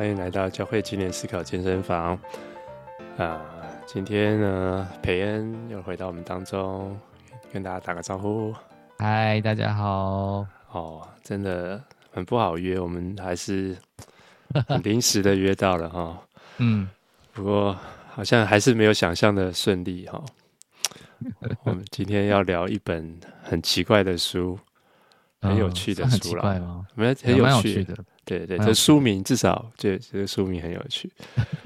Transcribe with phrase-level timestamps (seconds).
[0.00, 2.18] 欢迎来到教会青年思考健身房。
[3.18, 3.38] 啊，
[3.86, 6.98] 今天呢，培恩又回到我们当中，
[7.52, 8.54] 跟大家打个招呼。
[8.98, 10.46] 嗨，大家好。
[10.70, 11.78] 哦，真的
[12.10, 13.76] 很不好约，我们还是
[14.66, 16.18] 很临时的约到了哈。
[16.56, 16.88] 嗯，
[17.34, 17.76] 不过
[18.08, 20.24] 好像还是没有想象的顺利哈。
[21.64, 24.58] 我们今天要聊一本很奇怪的书，
[25.42, 26.58] 很有趣的书啦。
[26.94, 27.94] 没有很有趣的。
[28.38, 31.10] 对对，这书名至少这这个书名很有趣，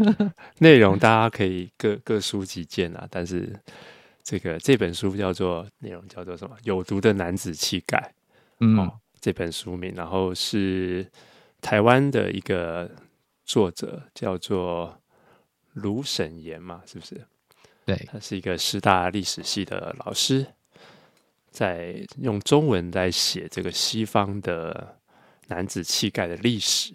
[0.60, 3.06] 内容大家可以各各抒己见啊。
[3.10, 3.54] 但是
[4.22, 6.56] 这个这本书叫做内容叫做什么？
[6.62, 8.14] 有毒的男子气概。
[8.60, 11.06] 嗯、哦，这本书名，然后是
[11.60, 12.90] 台湾的一个
[13.44, 14.98] 作者叫做
[15.74, 17.20] 卢沈言嘛，是不是？
[17.84, 20.46] 对，他是一个师大历史系的老师，
[21.50, 24.96] 在用中文在写这个西方的
[25.48, 26.94] 男子气概的历史。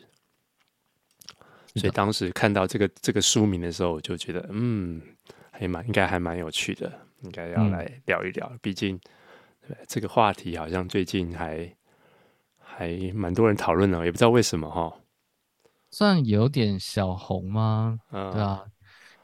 [1.75, 5.01] 所以当时看到这个这个书名的时候，我就觉得，嗯，
[5.51, 6.91] 还蛮应该还蛮有趣的，
[7.21, 8.47] 应该要来聊一聊。
[8.51, 8.99] 嗯、毕竟，
[9.67, 11.71] 对这个话题好像最近还
[12.57, 14.99] 还蛮多人讨论的，也不知道为什么哈。
[15.91, 17.99] 算有点小红吗？
[18.11, 18.65] 嗯、对啊。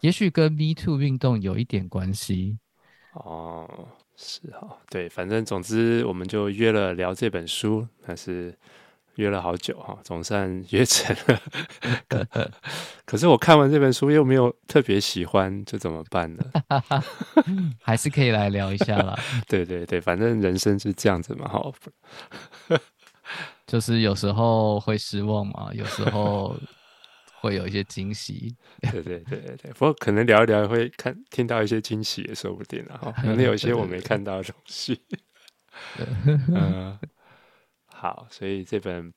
[0.02, 2.60] 也许跟 Me Too 运动有一点关系
[3.14, 8.56] 哦，是哈，对，反正总之我们就约了聊这本书，但是
[9.16, 11.41] 约了好久哈，总算约成了。
[13.05, 16.44] 可是我看完这本书又没有特别喜欢，这怎么办呢？
[17.81, 19.17] 还是可以来聊一下啦。
[19.47, 21.71] 对对对，反正人生是这样子嘛，哈，
[23.66, 26.55] 就是有时候会失望嘛，有时候。
[27.41, 28.55] 会有一些惊喜，
[28.91, 34.99] 对对对对对，不过可能聊一聊会看听到一些惊喜也说不定啊，可能有一些我没看到的东西。
[36.47, 36.97] 嗯，
[38.06, 39.11] 好，所以这本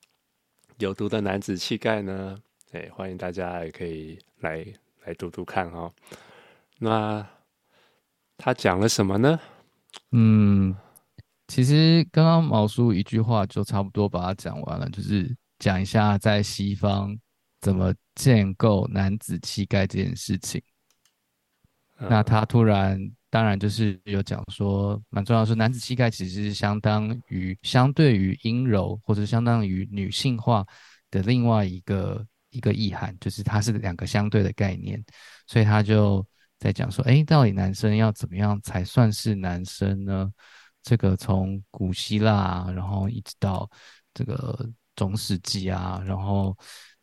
[0.78, 2.39] 有毒的男子气概呢，
[2.72, 4.65] 哎，欢迎大家也可以来
[5.04, 5.93] 来读读看哦。
[6.78, 7.28] 那
[8.38, 9.38] 他讲了什么呢？
[10.12, 10.75] 嗯，
[11.49, 17.15] 其实刚刚毛叔一句话就差不多把它讲完了，就是讲一下在西方。
[17.60, 20.62] 怎么建构男子气概这件事情？
[21.99, 22.99] 嗯、那他突然，
[23.31, 30.65] 当然就是有讲说，蛮重要的是，男子气概其实是相当于相对于阴柔，或者相当于女性化
[31.11, 35.03] 的另外一个一个意涵，就是它是两个相对的概念。
[35.47, 36.27] 所以他就
[36.59, 40.31] 在讲说，哎，到底男生要怎么样才算是男生呢？
[40.83, 43.69] 这个从古希腊，然后一直到
[44.15, 46.56] 这个中世纪啊，然后。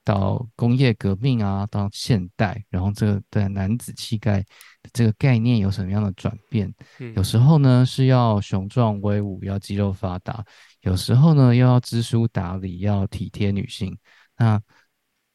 [0.06, 4.46] 到工业革命啊，到现代，然后这个对男子气概
[4.94, 6.73] 这个概念有什么样的转变？
[7.00, 10.44] 嗯、有时候呢是要雄壮威武，要肌肉发达；
[10.81, 13.97] 有时候呢又要知书达理，要体贴女性。
[14.38, 14.62] 那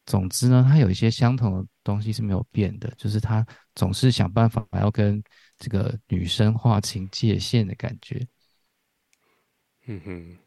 [0.06, 5.22] 总之呢，他有一些相同的东西是没有变的，就是他总是想办法要跟
[5.58, 8.26] 这个女生划清界限的感觉。
[9.86, 10.38] 嗯哼，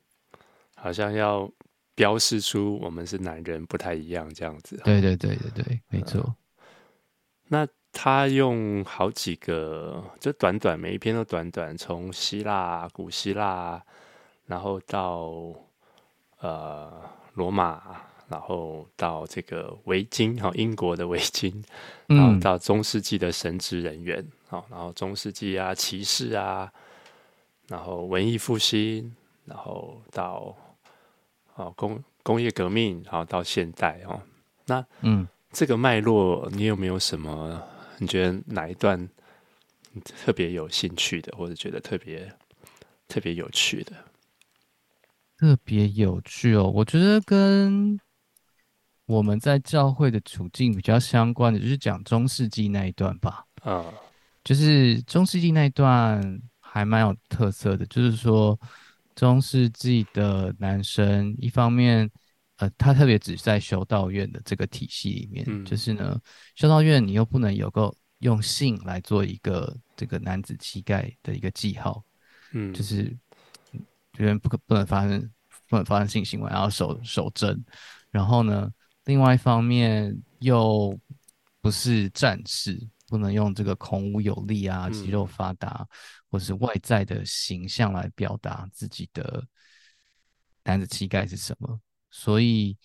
[0.75, 1.51] 好像要。
[1.95, 4.75] 标示出我们是男人不太一样这样子。
[4.83, 6.21] 对对对对对，没错。
[6.21, 6.35] 嗯，
[7.49, 13.81] 那他用好几个，就短短每一篇都短短，从希腊、古希腊，
[14.47, 15.31] 然后到
[16.39, 16.91] 呃
[17.35, 21.63] 罗马，然后到这个维京，哈，英国的维京，
[22.07, 26.69] 然后到中世纪的神职人员，好，然后中世纪啊，骑士啊，
[27.69, 29.15] 然后文艺复兴，
[29.45, 30.53] 然后到。
[31.55, 34.19] 哦，工工业革命，然后到现代哦，
[34.65, 37.61] 那嗯，这个脉络，你有没有什么？
[38.03, 39.09] 你觉得哪一段
[40.03, 42.31] 特别有兴趣的，或者觉得特别
[43.07, 43.95] 特别有趣的？
[45.37, 47.99] 特别有趣哦，我觉得跟
[49.05, 53.45] 我们在教会的处境比较相关的，就是讲中世纪那一段吧。
[53.61, 53.93] 啊、嗯，
[54.43, 58.59] 就是中世纪那一段还蛮有特色的，就是说。
[59.15, 62.09] 中世纪的男生，一方面，
[62.63, 66.19] 呃，他特别只在修道院的这个体系里面，嗯、就是呢，
[66.55, 72.03] 修道院你又不能有个用性来做一个这个男子气概的一个记号，
[72.53, 73.15] 嗯，就是
[74.11, 75.31] 别人不可不能发生
[75.67, 77.63] 不能发生性行为，然后守守贞，
[78.09, 78.71] 然后呢，
[79.05, 80.97] 另外一方面又
[81.61, 85.87] 不是战士，不能用这个孔武有力啊，肌肉发达。
[85.91, 85.97] 嗯
[86.33, 89.45] 或是外在的形象来表达自己的
[90.63, 91.79] 男子气概是什么，
[92.15, 92.77] 所以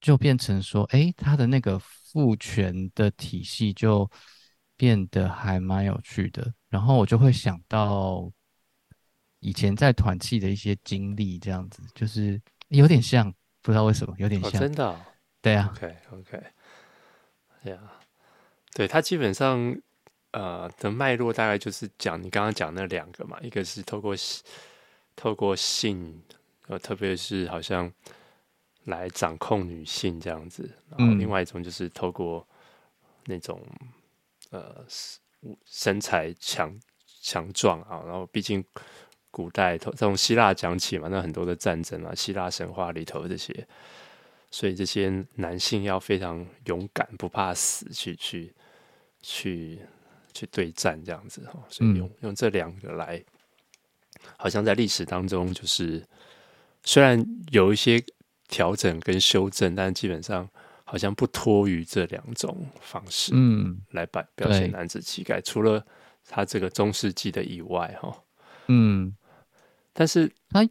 [0.00, 4.08] 就变成说，哎，他的那个父权的体系就
[4.76, 6.54] 变得还蛮有趣的。
[6.68, 8.30] 然后我就会想到
[9.40, 13.28] 以前在团契的一些经历，这样子就是有点像，
[13.60, 15.00] 不知道为什么有点像，哦、真的、哦，
[15.42, 16.42] 对啊，OK OK，
[17.64, 18.00] 对啊，
[18.72, 19.76] 对他基本上
[20.30, 24.14] 呃的脉络大概就是讲你刚刚讲那两个嘛，一个是透过
[25.16, 26.22] 透过性，
[26.68, 27.92] 呃，特别是好像
[28.84, 32.46] 来掌控女性这样子，然后另外一种就是透过
[33.26, 33.60] 那种、
[34.50, 34.84] 嗯、呃
[35.64, 36.74] 身材强
[37.22, 38.64] 强壮啊，然后毕竟
[39.30, 43.66] 古代从希腊讲起嘛，那很多的战争啊，希腊神话里头这些。
[44.50, 48.54] 所以这些男性要非常勇敢，不怕死，去去
[49.20, 49.80] 去
[50.32, 51.60] 去对战这样子哈。
[51.68, 53.20] 所以用用这两个来，
[54.36, 56.06] 好像在历史当中，就是
[56.84, 58.02] 虽然有一些
[58.48, 60.48] 调整跟修正，但基本上
[60.84, 65.40] 好像不脱于这两种方式，嗯，来表表现男子气概。
[65.40, 65.84] 除了
[66.28, 68.16] 他这个中世纪的以外哈，
[68.68, 69.14] 嗯，
[69.92, 70.64] 但是他。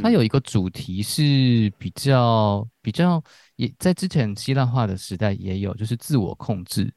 [0.00, 3.22] 他有一个主题是比较比较
[3.56, 6.90] 也在之前希腊化的时代也有，就是自我控制。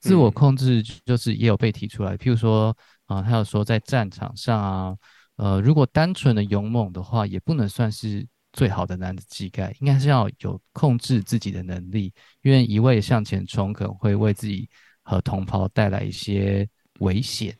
[0.00, 2.74] 自我控制就是也有被提出来，譬如说
[3.04, 4.96] 啊，他有说在战场上啊，
[5.36, 12.12] 呃，如果单纯的勇猛的话，也不能算是最好的男子气概，应该是要有控制自己的能力，
[12.42, 14.68] 因为一味向前冲可能会为自己
[15.02, 16.68] 和同袍带来一些
[17.00, 17.56] 危险。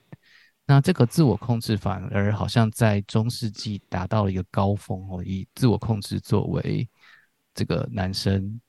[0.66, 6.88] 那这个自我控制反而好像在中世纪达到了一个高峰哦，以自我控制作为
[7.52, 8.60] 这个男生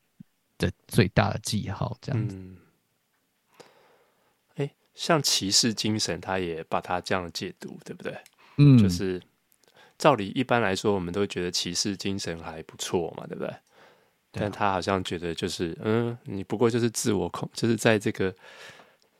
[0.57, 2.37] 的最大的记号，这样子。
[4.55, 8.17] 哎，像骑士精神，他也把它这样解读，对不对？
[8.57, 9.21] 嗯，就是
[9.97, 13.53] 照理一般来说，我们都觉得骑士精神还不错嘛，对不对？
[14.31, 18.33] 但他好像觉得就是，嗯，你不过就是自我控，就是在这个。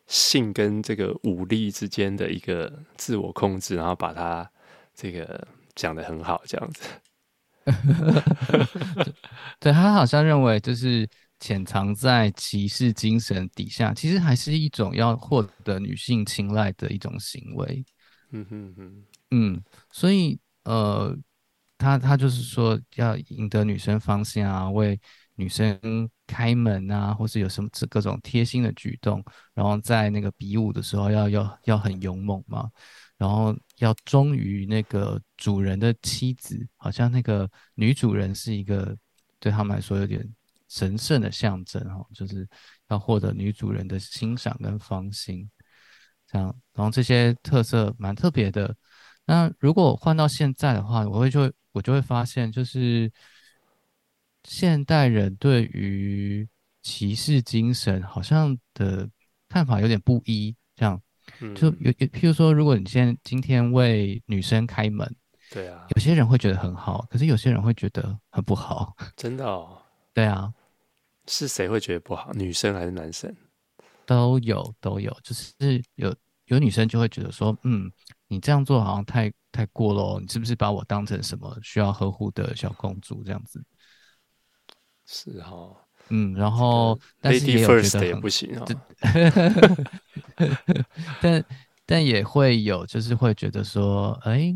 [0.05, 4.47] 性跟这个武力之间的一个自我控制，然后把它
[4.93, 6.83] 这个讲的很好，这样子。
[9.61, 11.07] 对，他好像认为，就是
[11.39, 17.83] 潜藏在骑士精神底下，其实还是一种要获得女性青睐的一种行为。
[18.33, 21.17] 嗯哼哼，嗯，所以呃，
[21.77, 24.99] 他他就是说要赢得女生芳心啊，为。
[25.35, 29.25] 女生开门啊，或是有什么各种贴心的举动，
[29.55, 32.69] 然后在那个比武的时候要要要很勇猛嘛，
[33.17, 38.95] 然后要忠于那个主人的妻子，好像那个女主人是一个
[39.39, 40.23] 对他们来说有点
[40.69, 42.47] 神圣的象征哦，就是
[42.89, 45.49] 要获得女主人的欣赏跟芳心，
[46.33, 48.75] 这样，然后这些特色蛮特别的。
[49.25, 53.09] 那如果换到现在的话，我会就我就会发现就是。
[54.45, 56.45] 现代人对于
[56.81, 59.09] 骑士精神好像的
[59.47, 61.01] 看法有点不一，这样，
[61.55, 65.09] 就有有，譬如说，如果你现在今天为女生开门，
[65.49, 69.81] 对啊，有些人会觉得很好，可是有些人会觉得很不好， 真的哦，
[70.13, 70.53] 对啊，
[71.27, 72.33] 是谁会觉得不好？
[72.33, 73.33] 女生还是男生？
[74.05, 76.13] 都有都有，就是有
[76.45, 77.91] 有女生就会觉得说，嗯，
[78.27, 83.63] 你这样做好像太太过了，你是不是把我当成什么需要呵护的小公主这样子？
[85.05, 85.77] 是哈、哦，
[86.09, 88.65] 嗯，然后但是也有觉得也不行啊，
[91.21, 91.45] 但
[91.85, 94.55] 但也会有，就是会觉得说，哎，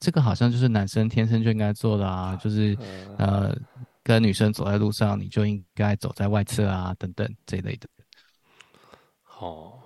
[0.00, 2.76] 这个好像就是男生天生就应该做的啊，就是
[3.18, 3.56] 呃，
[4.02, 7.88] 跟女生走在路上，你就应该走在外侧啊，等等这一类的。
[9.38, 9.77] 哦，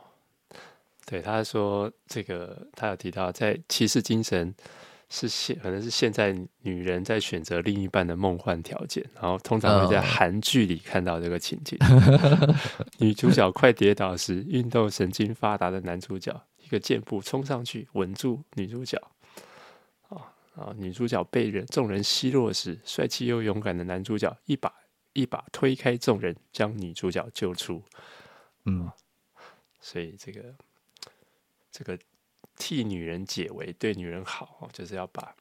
[1.12, 4.54] 对，他说这个，他有提到在骑士精神。
[5.14, 11.78] 是现可能是现在女人在选择另一半的梦幻条件，然后通常会在韩剧里看到这个情景。
[11.80, 12.56] Oh.
[12.96, 18.98] 女主角快跌倒时，运动神经发达的男主角一个箭步冲上去稳住女主角。
[20.08, 20.72] 啊啊！
[20.78, 24.72] 女主角被人众人奚落时，帅气又勇敢的男主角一把
[25.12, 27.82] 一把推开众人，将女主角救出。
[28.64, 28.90] 嗯，
[29.78, 30.54] 所以这个
[31.72, 31.98] 这个。
[32.58, 35.34] 替女人解围，对女人好，就是要把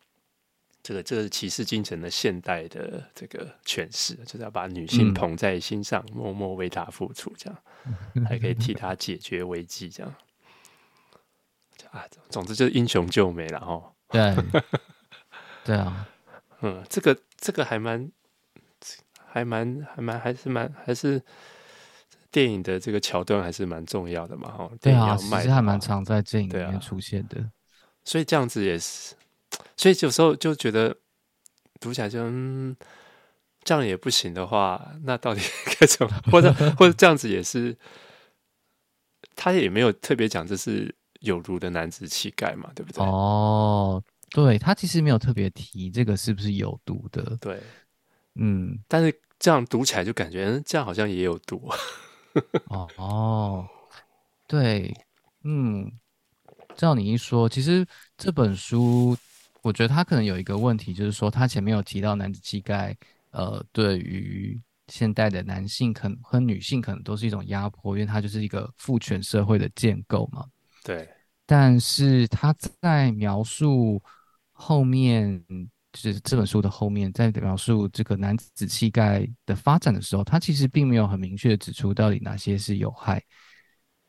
[0.81, 7.59] 这个，这个是骑士精神的现代的这个诠释，就是要把女性捧在心上，嗯、默默为她付出，这样
[8.25, 10.15] 还可以替她解决危机，这样
[11.91, 13.93] 啊，总之就是英雄救美了哈。
[14.07, 14.35] 对，
[15.65, 16.07] 对啊，
[16.61, 18.09] 嗯，这个这个还蛮
[19.27, 21.21] 还蛮还蛮还是蛮还是。
[22.31, 24.71] 电影的这个桥段还是蛮重要的嘛，哈。
[24.79, 27.41] 对啊，其实还蛮常在电影里面出现的。
[27.41, 27.51] 啊、
[28.03, 29.15] 所以这样子也是，
[29.75, 30.95] 所以有时候就觉得
[31.79, 32.75] 读起来就嗯，
[33.63, 35.41] 这样也不行的话，那到底
[35.79, 36.21] 该怎么？
[36.31, 37.77] 或者或者这样子也是，
[39.35, 43.03] 他也没有特别讲这是有如的男子气概嘛，对不对？
[43.03, 47.37] 哦，对，他其实没有特别提这个是不是有毒的。
[47.41, 47.59] 对，
[48.35, 49.13] 嗯，但是。
[49.43, 51.67] 这样读起来就感觉，嗯，这样好像也有毒。
[52.69, 53.67] 哦 哦，
[54.47, 54.93] 对，
[55.43, 55.91] 嗯，
[56.75, 57.85] 照你一说，其实
[58.17, 59.17] 这本书，
[59.61, 62.95] 我觉得它可能有一个问题，就是说它前面有提到男子气概，
[63.31, 70.45] 呃，对于现代的男性可能和女性可能都是一种压迫，因为它就是一个父权社会的建构嘛。
[70.83, 71.09] 对，
[71.45, 74.01] 但是他在描述
[74.51, 75.43] 后面。
[75.93, 83.21] 就是这本书的后面，在描述这个男子气概的发展的时候，他其实并没有很明确的指出到底哪些是有害，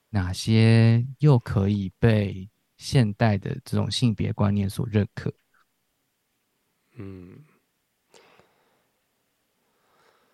[0.09, 5.33] 哪些又可以被现代的这种性别观念所认可。
[6.95, 7.45] 嗯，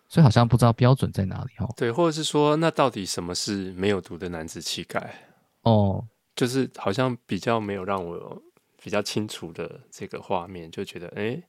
[0.07, 1.73] 所以好像不知道标准在哪里哦。
[1.75, 5.15] 对，或者是说，那到底什么是没有毒的男子气概？
[5.61, 8.43] 哦，就是好像比较没有让我。
[8.81, 11.41] 比较清楚的这个画面，就觉得，哎，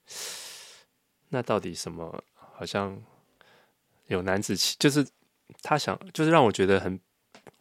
[1.28, 2.22] 那到底什么？
[2.34, 3.00] 好像
[4.08, 5.06] 有男子气，就是
[5.62, 7.00] 他想，就是让我觉得很，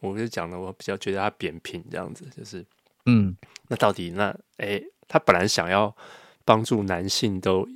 [0.00, 2.66] 我就讲了，我比较觉得他扁平这样子，就是，
[3.06, 3.36] 嗯，
[3.68, 5.96] 那到底那，哎，他本来想要
[6.44, 7.70] 帮助男性都，都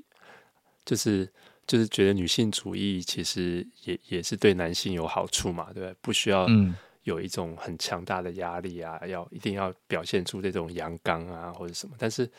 [0.85, 1.33] 就是
[1.67, 5.97] 就是觉得女性主义其实也也是对男性有好处嘛，对不对？
[6.03, 6.77] 不需要，嗯。
[7.05, 11.95] 有一种很强大的压力啊，要一定要表现出这种阳刚啊，或者什么。
[11.99, 12.31] 但是，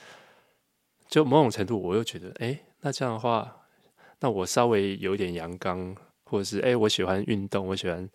[1.07, 3.55] 就某种程度，我又觉得，哎，那这样的话，
[4.19, 5.95] 那我稍微有点阳刚，
[6.25, 8.09] 或者是哎，我喜欢运动，我喜欢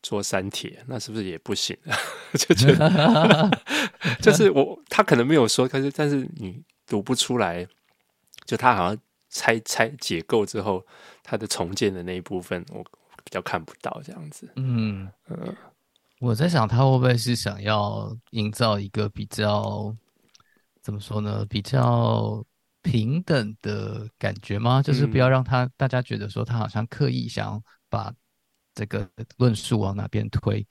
[0.00, 1.76] 做三铁，那是不是也不行？
[2.34, 3.50] 就觉得，
[4.22, 7.66] 就是我他可能没有说，可是但是你读不出来，
[8.44, 10.86] 就他好像拆拆解构之后，
[11.24, 12.84] 他的重建的那一部分，我。
[13.24, 15.54] 比较看不到这样子，嗯，呃，
[16.20, 19.96] 我在想他会不会是想要营造一个比较
[20.82, 22.44] 怎么说呢，比较
[22.82, 24.82] 平等的感觉吗？
[24.82, 28.12] 就是不要让他大家觉得说他好像刻意想把
[28.74, 30.66] 这个论述往哪边推。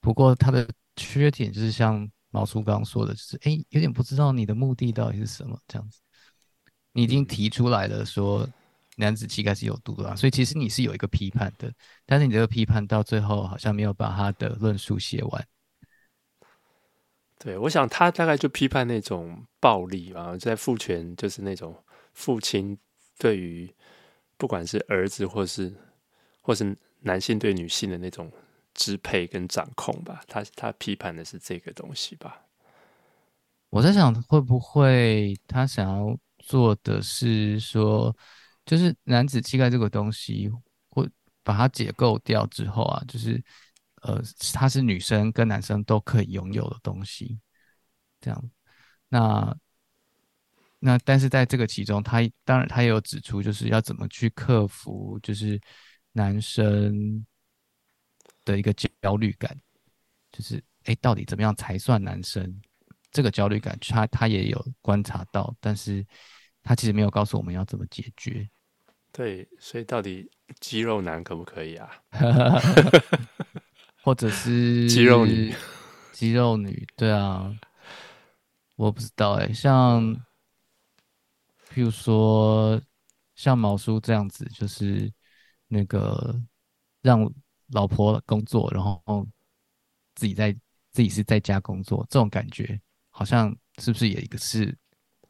[0.00, 6.00] 不过他的缺点就是像毛叔刚刚说的，就是哎，有点不知道你的目的到底是什么这样子。
[6.92, 8.48] 你已经提出来了说。
[8.96, 11.72] 男子气概是有毒的啊，所以其实你是有一个批判的，
[12.06, 15.46] 但是你这个批判到最后好像没有把他的论述写完。
[17.40, 21.74] 对，我想他大概就批判那种暴力啊，在父权就是那种
[22.12, 22.78] 父亲
[23.18, 23.68] 对于
[24.36, 25.74] 不管是儿子或是
[26.40, 28.30] 或是男性对女性的那种
[28.74, 32.42] 支配跟掌控吧，他他批判的是这个东西吧。
[33.70, 38.16] 我在想会不会他想要做的是说。
[38.64, 40.50] 就是男子气概这个东西，
[40.88, 41.08] 或
[41.42, 43.42] 把它解构掉之后啊，就是
[44.02, 47.38] 呃，它是女生跟男生都可以拥有的东西，
[48.20, 48.50] 这样。
[49.08, 49.56] 那
[50.78, 55.60] 那但是在这个其中，他当然他也有指出，就是要怎么去克服，就是
[56.12, 57.24] 男生
[58.44, 59.56] 的一个焦虑感，
[60.32, 62.60] 就是哎，到底怎么样才算男生？
[63.10, 66.04] 这个焦虑感，他他也有观察到，但是
[66.62, 68.50] 他其实没有告诉我们要怎么解决。
[69.16, 70.28] 对，所以到底
[70.58, 71.88] 肌肉男可不可以啊？
[74.02, 75.54] 或者是 肌肉女？
[76.12, 77.56] 肌肉女，对啊，
[78.74, 79.52] 我不知道哎。
[79.52, 80.02] 像，
[81.72, 82.82] 譬如说，
[83.36, 85.08] 像毛叔这样子，就是
[85.68, 86.34] 那个
[87.00, 87.32] 让
[87.68, 89.24] 老婆工作，然后
[90.16, 90.52] 自己在
[90.90, 92.80] 自己是在家工作，这种感觉，
[93.10, 94.76] 好像是不是也一个是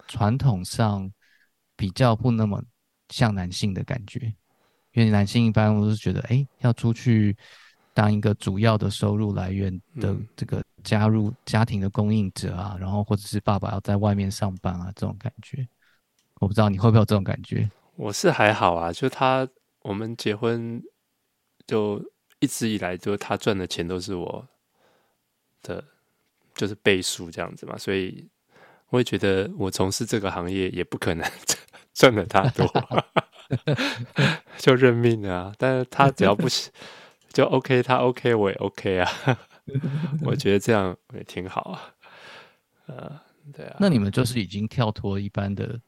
[0.09, 1.13] 传统上
[1.77, 2.65] 比较不那么。
[3.15, 4.19] 像男性的感觉，
[4.91, 7.37] 因为男性一般都是觉得，哎、欸，要出去
[7.93, 15.65] 当一个主要的收入来源的这个加入家庭的供应者啊，嗯、然后或者是爸爸要在外面上班啊，这种感觉，
[16.41, 17.71] 我不知道你会不会有这种感觉？
[17.95, 19.49] 我是还好啊，就他
[19.83, 20.83] 我们结婚
[21.69, 22.03] 就
[22.41, 24.45] 一直以来就他赚的钱都是我
[25.63, 25.85] 的，
[26.53, 28.29] 就是倍数这样子嘛，所以
[28.89, 31.25] 我也觉得我从事这个行业也不可能。
[31.95, 32.67] 赚的他多，
[34.59, 35.53] 就认命啊！
[35.57, 36.73] 但是他只要不行，
[37.33, 39.11] 就 OK，他 OK，我也 OK 啊。
[40.23, 41.95] 我觉得这样也挺好啊。
[42.87, 43.21] 呃，
[43.53, 43.77] 对啊。
[43.79, 45.81] 那你们就是已经跳脱一般的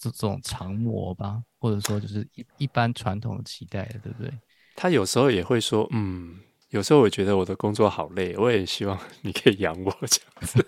[0.00, 4.32] 这种常模吧，或者说就是一一般传统的期待了，对不对？
[4.76, 6.38] 他有时候也会说，嗯，
[6.70, 10.66] 有时候我觉得我的工作好累，我也希望你可以养我这样子。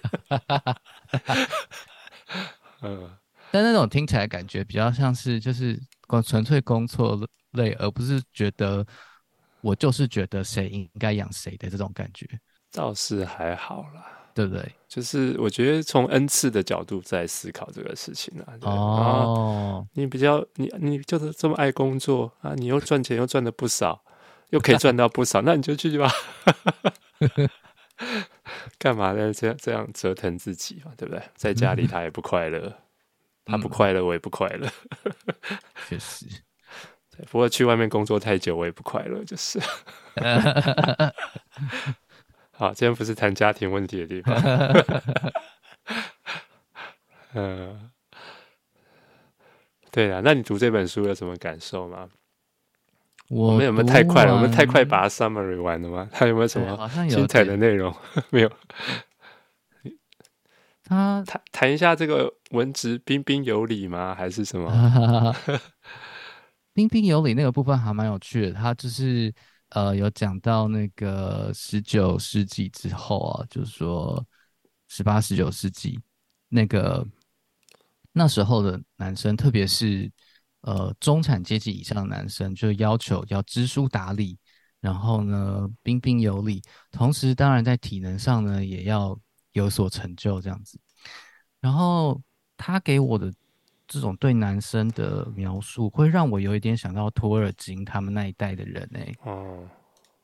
[2.83, 3.17] 嗯。
[3.57, 7.19] 但那种听起来感觉比较像是就是光纯粹工作
[7.53, 8.87] 累，而不是觉得
[9.61, 12.29] 我就是觉得谁应该养谁的这种感觉。
[12.73, 14.13] 倒是还好啦。
[14.37, 14.71] 对不对？
[14.87, 18.53] 就是我觉得从恩赐的角度在思考这个事情啊。
[18.61, 23.99] 哦，你比较你你就是这么爱工作啊，你又赚钱又赚的不少，
[24.51, 26.13] 又可以赚到不少， 那你就去吧。
[28.79, 29.33] 干嘛呢？
[29.33, 31.23] 这样这样折腾自己嘛，对不对？
[31.35, 32.71] 在家里他也不快乐，
[33.47, 34.69] 他不快乐，我也不快乐。
[35.89, 36.27] 确实。
[37.31, 39.59] 不过去外面工作太久，我也不快乐，就是。
[42.53, 44.35] 好，今天不是谈家庭问题的地方。
[47.33, 47.91] 嗯，
[49.91, 52.11] 对啊，那你读这本书有什么感受吗？
[53.29, 54.35] 我，我们有没有太快了？
[54.35, 56.07] 我们太快把它 summary 完了吗？
[56.13, 57.95] 他有没有什么精彩的内容？
[58.29, 58.53] 没有。
[60.89, 64.15] 他谈谈一下这个文职彬彬有礼吗？
[64.15, 65.35] 还是什么？
[66.73, 69.35] 彬彬有礼那个部分还蛮有趣的，他就是
[69.71, 74.25] 呃有讲到那个十九世纪之后啊，就是说
[74.89, 75.99] 十八、十九世纪
[76.49, 77.05] 那个
[78.13, 80.09] 那时候的男生，特别是
[80.61, 84.39] 呃中产阶级以上的男生，就要求要知书达理，
[84.81, 86.63] 然后呢彬彬有礼，
[86.93, 89.19] 同时当然在体能上呢也要
[89.57, 90.81] 有所成就这样子。
[91.61, 92.23] 然后
[92.57, 93.33] 他给我的。
[93.89, 99.17] 这种对男生的描述，会让我有一点想到托尔金他们那一代的人哎、欸。
[99.23, 99.71] 哦，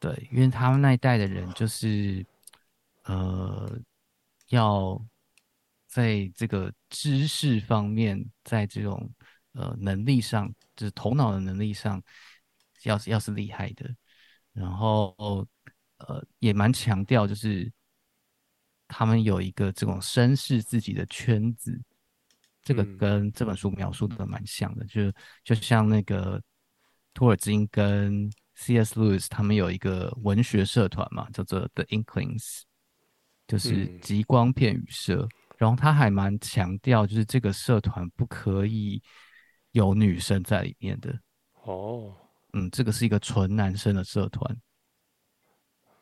[0.00, 2.26] 对，因为他们那一代的人就是，
[3.04, 3.78] 呃，
[4.48, 5.00] 要
[5.86, 9.08] 在这个知识方面，在这种
[9.52, 12.02] 呃能力上，就是头脑的能力上，
[12.82, 13.88] 要是要是厉害的，
[14.52, 15.14] 然后
[15.98, 17.72] 呃也蛮强调，就是
[18.92, 21.80] 他们有一个这种绅士自己的圈子。
[22.62, 26.40] 这个跟这本书描述的蛮像的，就就像那个
[27.12, 29.00] 托尔金跟 C.S.
[29.00, 32.61] Lewis 他们有一个文学社团嘛，叫做 The Inklings，
[33.49, 35.26] 就是极光片语社。
[35.58, 39.02] 然后他还蛮强调，就是这个社团不可以
[39.72, 41.19] 有女生在里面的。
[41.64, 42.14] 哦，
[42.52, 44.56] 嗯，这个是一个纯男生的社团，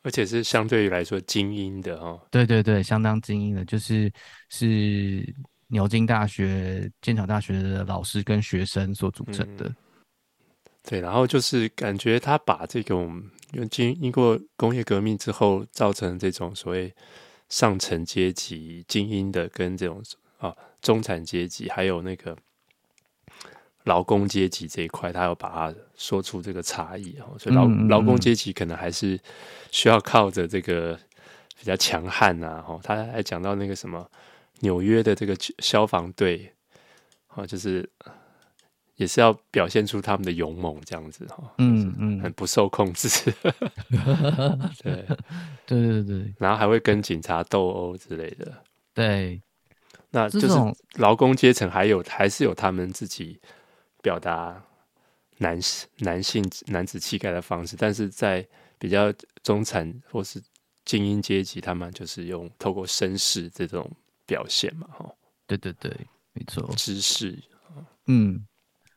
[0.03, 2.21] 而且是相对于来说精英的哦。
[2.31, 4.13] 对对对，相当精英的，就是
[4.49, 5.35] 是。
[5.73, 9.77] 牛津大学、剑桥大学的老师跟学生所组成的，嗯，
[10.83, 13.23] 对，然后就是感觉他把这种
[13.71, 16.93] 经经过工业革命之后造成这种所谓
[17.49, 20.03] 上层阶级精英的跟这种
[20.39, 22.37] 啊中产阶级，还有那个
[23.85, 29.19] 劳工阶级这一块，他要把它说出这个差异哦，所以劳劳工阶级可能还是
[29.71, 30.99] 需要靠着这个
[31.59, 34.09] 比较强悍啊，哈，他还讲到那个什么。
[34.63, 36.53] 纽约的这个消防队，
[37.29, 37.89] 啊，就是
[38.97, 43.09] 也是要表现出他们的勇猛，这样子哈，嗯嗯，很不受控制，
[44.85, 45.07] 对。
[45.65, 48.53] 对对对，然后还会跟警察斗殴之类的，
[48.93, 49.41] 对，
[50.11, 50.49] 那就是
[50.97, 53.41] 劳工阶层还有还是有他们自己
[54.03, 54.63] 表达
[55.39, 55.59] 男
[55.99, 58.47] 男性男子气概的方式，但是在
[58.79, 60.43] 比较中产或是
[60.85, 63.91] 精英阶级，他们就是用透过绅士这种。
[64.27, 65.13] 表现嘛，哈，
[65.45, 65.91] 对对对，
[66.35, 67.37] 没错，知识，
[68.07, 68.47] 嗯，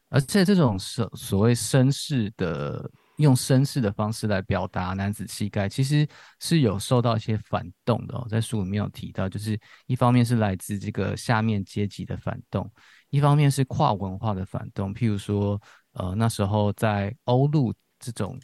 [0.10, 2.88] 而且这种所所谓绅士的，
[3.18, 6.08] 用绅士的方式来表达男子气概，其实
[6.40, 12.72] 是有受到一些反动的哦，在书里面有提到，就是一方面是来自这个下面阶级的反动，
[13.14, 18.40] 一方面是跨文化的反动，譬如说，呃，那时候在欧陆这种，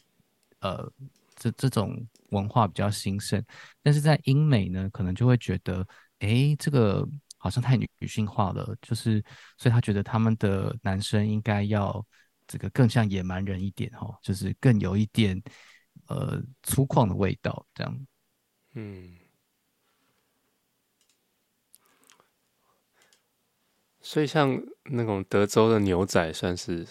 [0.59, 0.87] 呃，
[1.35, 3.43] 这这种文化比较兴盛，
[3.81, 5.83] 但是在英美呢，可能就会觉得。
[6.19, 9.23] 哎，这个好像太女性化了，就是，
[9.57, 12.05] 所以他觉得他们的男生应该要
[12.45, 15.41] 这个更像野蛮人一点哦，就是更有一点
[16.07, 18.07] 呃粗犷的味道，这样。
[18.73, 19.15] 嗯，
[24.09, 26.83] 所以像那种德州的牛仔算是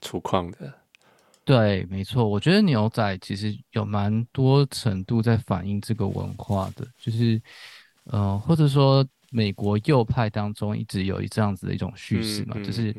[0.00, 0.72] 粗犷的。
[1.44, 7.40] 对，没错，我觉得牛仔其实有蛮多程度在反映这个文化的，就是。
[8.12, 12.96] 嗯、呃，或者说美国右派当中一直有一这样子的一种叙事嘛，嗯嗯嗯、就是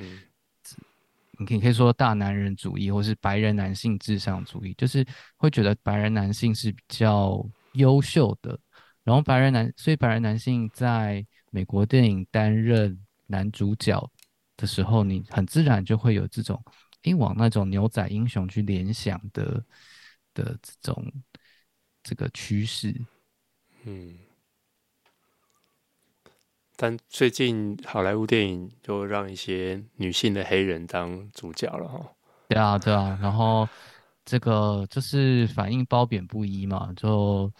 [1.39, 5.05] 你可以可以说大男人主义，或是白人男性至上主义，就是
[5.37, 8.57] 会觉得白人男性是比较优秀的，
[9.03, 12.97] 然后白人男，所以白人男性在美国电影担任
[13.31, 14.11] 男主角
[14.57, 16.61] 的时候，你很自然就会有这种，
[17.01, 19.63] 因往那种牛仔英雄去联想的
[20.35, 21.11] 的这种
[22.03, 22.93] 这个趋势，
[23.85, 24.19] 嗯。
[26.75, 32.11] 但最近好莱坞电影就让一些女性的黑人当主角了哈。
[32.47, 33.69] 对啊，对啊，然后
[34.25, 37.53] 这个就是反应褒贬不一嘛，就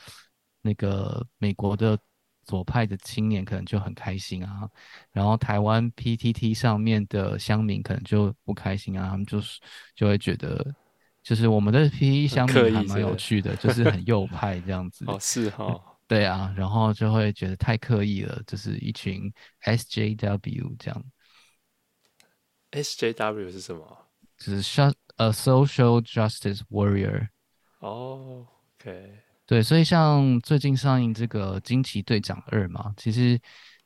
[0.64, 1.96] 那个美国的
[2.44, 4.70] 左派的青年可能就很开心啊，
[5.12, 9.60] 然后台湾 PTT 上面的乡民可能就不开心啊，他们就是
[9.96, 10.74] 就会觉得，
[11.22, 15.06] 就是我们的 PTT 乡民还蛮有趣的，就是很右派这样子。
[15.08, 19.32] 哦，是哈，对啊，然后就会觉得太刻意了，就是一群
[19.64, 21.04] SJW 这样。
[22.72, 23.98] SJW 是什么？
[24.38, 27.28] 就是 shut a social justice warrior。
[27.80, 28.48] 哦
[28.80, 29.31] ，OK。
[29.52, 33.38] 对，所以像最近上映这个《惊奇队长二》嘛，其实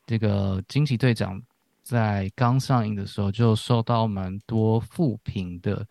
[0.06, 1.42] 这个《惊奇队长》
[1.82, 5.84] 在刚上映的时候就受到蛮多负评的，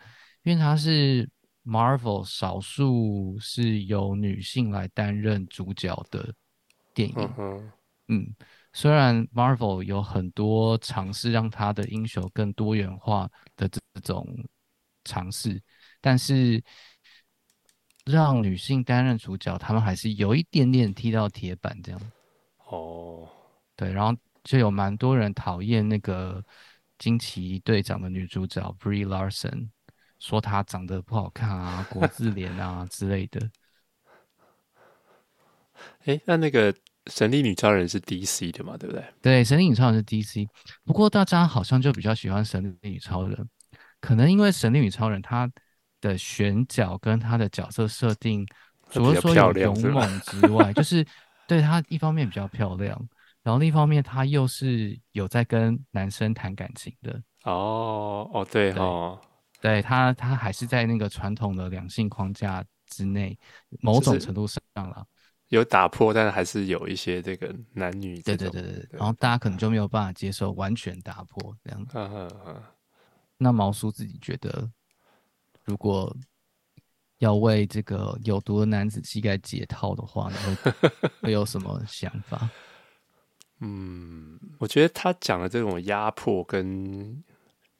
[0.44, 1.28] 因为它是
[1.64, 6.32] Marvel 少数是由女性来担任主角的
[6.94, 7.28] 电影。
[7.36, 7.72] 嗯，
[8.06, 8.34] 嗯，
[8.72, 14.24] 虽然 Marvel 有很多尝试让他的英雄更多元化的这种
[15.02, 15.60] 尝试，
[16.00, 16.62] 但是。
[18.04, 22.00] 让女性担任主角，他们还是有一点点踢到铁板这样。
[22.68, 23.26] 哦，
[23.74, 26.44] 对，然后就有蛮多人讨厌那个
[26.98, 29.70] 惊奇队长的女主角 Brie Larson，
[30.18, 33.50] 说她长得不好看啊，国字脸啊 之类的。
[36.04, 36.74] 哎，那那个
[37.06, 38.76] 神力女超人是 DC 的嘛？
[38.76, 39.02] 对不对？
[39.22, 40.46] 对，神力女超人是 DC，
[40.84, 43.48] 不过大家好像就比较喜欢神力女超人，
[44.00, 45.50] 可能因为神力女超人她。
[46.08, 48.46] 的选角跟他的角色设定，
[48.90, 51.04] 除了说有勇猛之外，就 是
[51.48, 53.08] 对他一方面比较漂亮，
[53.42, 57.22] 然后另一方面他又是有在跟男生谈感情的。
[57.44, 59.18] 哦哦，对哦，
[59.62, 63.38] 对他他还是在那个传统的两性框架之内，
[63.80, 65.06] 某种程度上了
[65.48, 71.98] 有打破，但是还是有一些这个男女这对对对对，然后大家可能就没有办法接受完全打破这样子。
[73.38, 74.70] 那毛叔自己觉得？
[75.64, 76.14] 如果
[77.18, 80.36] 要为这个有毒的男子气概解套的话，你
[80.70, 80.90] 会
[81.22, 82.50] 会有什么想法？
[83.60, 87.24] 嗯，我觉得他讲的这种压迫跟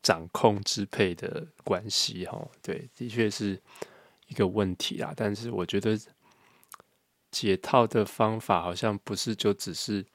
[0.00, 3.60] 掌控支配的关系，哈，对，的确是
[4.28, 5.12] 一个问题啊。
[5.14, 5.98] 但是我觉得
[7.30, 10.06] 解套的方法好像不是就只是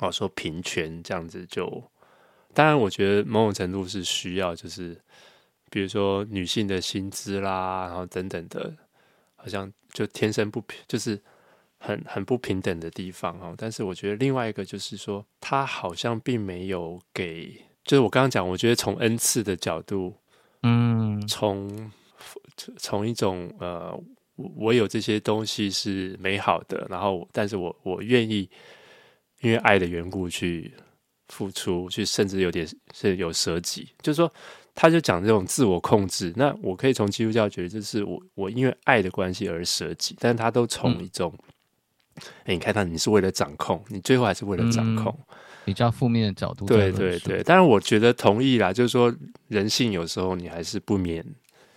[0.00, 1.90] 哦说平权这样子就，
[2.52, 5.00] 当然我觉得某种程度是需要就是。
[5.74, 8.72] 比如说女性的薪资啦，然后等等的，
[9.34, 11.20] 好像就天生不平，就是
[11.78, 13.52] 很很不平等的地方哦。
[13.58, 20.14] 但是我觉得另外一个就是说，他好像并没有给，就是我刚刚讲，我觉得从恩赐的角度，
[20.62, 21.90] 嗯，从
[22.76, 24.00] 从一种呃，
[24.36, 28.48] 我有这些东西是美好的，然后但是我我愿意
[29.40, 30.72] 因为爱的缘故去
[31.30, 34.32] 付出，去甚至有点是有舍己，就是说。
[34.74, 41.32] 他就讲这种自我控制，那我可以从基督教觉得，就是我我因为爱的关系而舍己，但是他都从一种，
[42.16, 45.34] 哎、嗯，你看他，你是为了掌控，你最后还是为了掌控，嗯、
[45.64, 46.66] 比较负面的角度。
[46.66, 49.14] 对对对，但是我觉得同意啦，就是说
[49.48, 51.24] 人性有时候你还是不免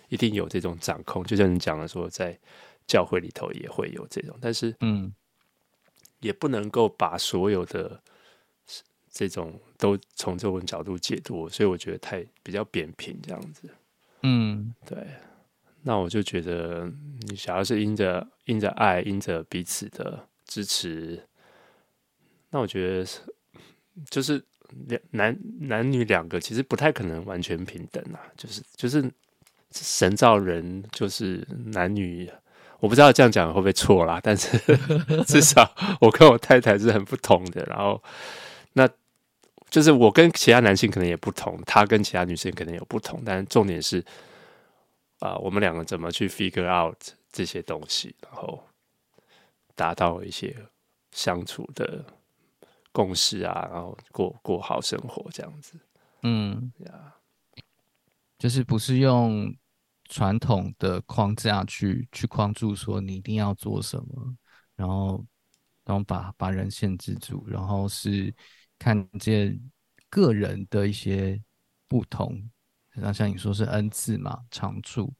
[0.08, 2.38] 一定有这种掌控，就像你讲的说，在
[2.86, 5.12] 教会里头也会有这种，但是嗯，
[6.20, 8.00] 也不能够把所有的。
[9.10, 13.70] 这种都从这种角度解读，所以我觉得太比较扁平这样子。
[14.22, 14.98] 嗯，对。
[15.82, 16.90] 那我就觉得，
[17.28, 21.22] 你想要是因着因着爱，因着彼此的支持，
[22.50, 23.08] 那我觉得
[24.10, 24.44] 就是
[24.88, 28.18] 两男男女两个其实不太可能完全平等啊。
[28.36, 29.08] 就是就是
[29.70, 32.28] 神造人就是男女，
[32.80, 34.58] 我不知道这样讲会不会错啦，但是
[35.24, 37.64] 至少我跟我太太是很不同的。
[37.66, 38.02] 然后。
[39.70, 44.00] 那就是我跟其他男性可能也不同，他跟其他女性可能有不同，但重点是
[45.18, 46.96] 啊、呃，我们两个怎么去 figure out
[47.30, 48.64] 这些东西，然后
[49.74, 50.56] 达到一些
[51.12, 52.02] 相处的
[52.92, 55.78] 共识啊，然后过过好生活这样子。
[56.22, 57.14] 嗯，呀，
[58.38, 59.54] 就是不是用
[60.06, 64.34] 传统的框架去去框住说你一定要做什么，
[64.76, 65.22] 然后
[65.84, 68.34] 然后把把人限制住，然后是。
[68.78, 69.60] 看见
[70.08, 71.40] 个人的一些
[71.88, 72.40] 不同，
[72.94, 75.12] 像像你说是恩赐嘛，长处，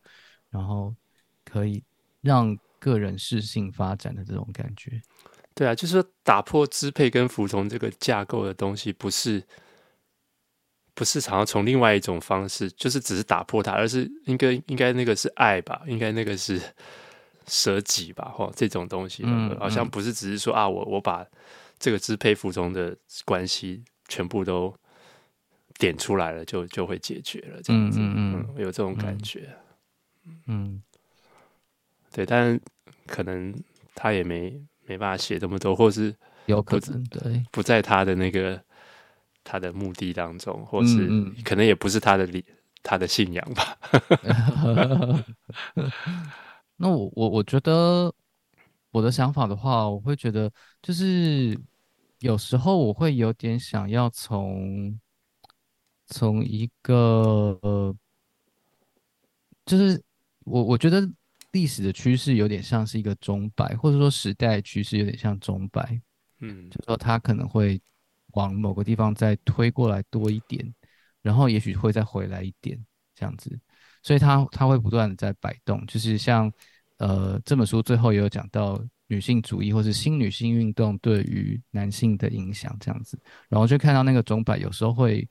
[0.49, 0.94] 然后
[1.44, 1.83] 可以
[2.21, 5.03] 让个人适性发展的这种感觉。
[5.55, 9.42] 对啊，就是说打破支配跟服从这个架构的东西，不是
[10.94, 16.61] 不是想要从另外一种方式，就是只是打破它，而是应该应该那个是爱吧，应该那个是
[17.47, 21.27] 舍己吧，或这种东西，嗯，好像不是只是说啊，我我把。
[21.79, 24.75] 这个支配服从的关系全部都
[25.79, 29.49] 点出来了，就就会解决了，这样子，嗯，有这种感觉，
[30.27, 30.83] 嗯，嗯，
[32.12, 32.59] 对，但
[33.07, 33.55] 可能
[33.95, 36.14] 他也没没办法写这么多，或是
[36.47, 38.61] 有可能对，不在他的那个
[39.45, 41.09] 他的目的当中，或是
[41.45, 42.45] 可能也不是他的理
[42.83, 43.79] 他的信仰吧。
[46.77, 48.12] 那我我我觉得
[48.90, 50.51] 我的想法的话，我会觉得
[50.83, 51.59] 就是
[52.20, 54.98] 有时候我会有点想要从
[56.07, 57.94] 从一个呃，
[59.66, 60.03] 就是
[60.44, 61.07] 我我觉得
[61.53, 66.01] 历史的趋势有点像是一个钟摆，或者说时代趋势有点像钟摆，
[66.40, 67.81] 嗯，就说它可能会
[68.33, 70.74] 往某个地方再推过来多一点，
[71.20, 72.83] 然后也许会再回来一点
[73.14, 73.59] 这样子。
[74.03, 76.51] 所以它它会不断的在摆动，就是像
[76.99, 85.29] 呃这本书最后也有讲到女性主义或是新女性运动对于男性的影响这样子，然后就看到那个钟摆有时候会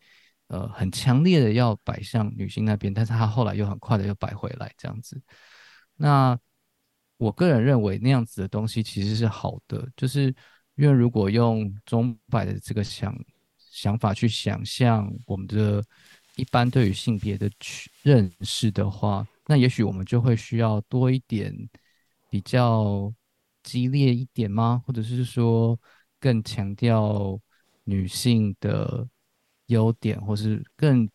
[0.47, 5.21] 呃很强烈的要摆向女性那边，但是它后来又很快的又摆回来这样子。
[5.95, 6.37] 那
[7.17, 10.33] 我个人认为那样子的东西其实是好的，就是
[10.75, 13.15] 因为如果用钟摆的这个想
[13.57, 15.83] 想法去想象我们的。
[16.37, 21.51] 一般对于性别的去认识的话，那也许我们就会需要多一点
[22.29, 23.11] 比较
[23.63, 24.83] 激烈一点吗？
[24.85, 25.79] 或者是说
[26.19, 27.39] 更强调
[27.85, 29.07] 女性的
[29.67, 31.09] 优点，或是更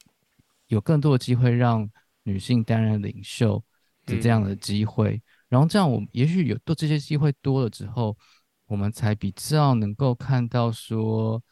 [0.69, 1.89] 有更多的机会让
[2.23, 3.63] 女性担任领袖
[4.07, 5.17] 的这样的机会？
[5.17, 8.17] 嗯、然后这样，我们也许有多这些机会多了之后，
[8.67, 11.43] 我们才比较能够看到说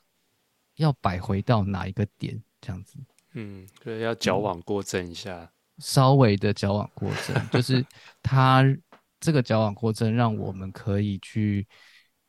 [0.77, 2.99] 要摆回到哪一个点这样子。
[3.33, 5.49] 嗯，对，要矫枉过正一下，嗯、
[5.81, 7.85] 稍微的矫枉过正， 就是
[8.23, 8.65] 他
[9.19, 11.67] 这个矫枉过正，让我们可以去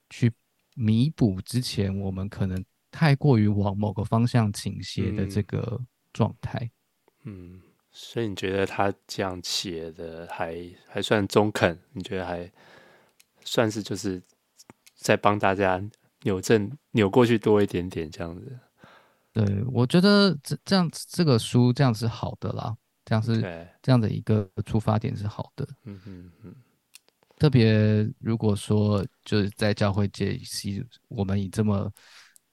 [0.09, 0.31] 去
[0.75, 5.79] 弥补之前我们可能太过于往某个方向倾斜的这个
[6.11, 6.71] 状态。
[7.23, 7.61] 嗯，
[7.91, 11.77] 所以你觉得他这样写的还还算中肯？
[11.93, 12.51] 你觉得还
[13.43, 14.21] 算是就是
[14.95, 15.81] 在帮大家
[16.23, 18.59] 扭正扭过去多一点点这样子？
[19.33, 22.75] 对，我觉得这这样这个书这样是好的啦，
[23.11, 23.41] 这样是
[23.81, 25.67] 这样的一个出发点是好的。
[25.83, 26.55] 嗯嗯嗯。
[27.37, 31.91] 特别如果说就是在教会界，是我们以这么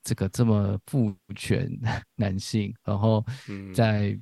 [0.02, 1.70] 这个这么父权
[2.16, 3.24] 男性，然后
[3.72, 4.18] 在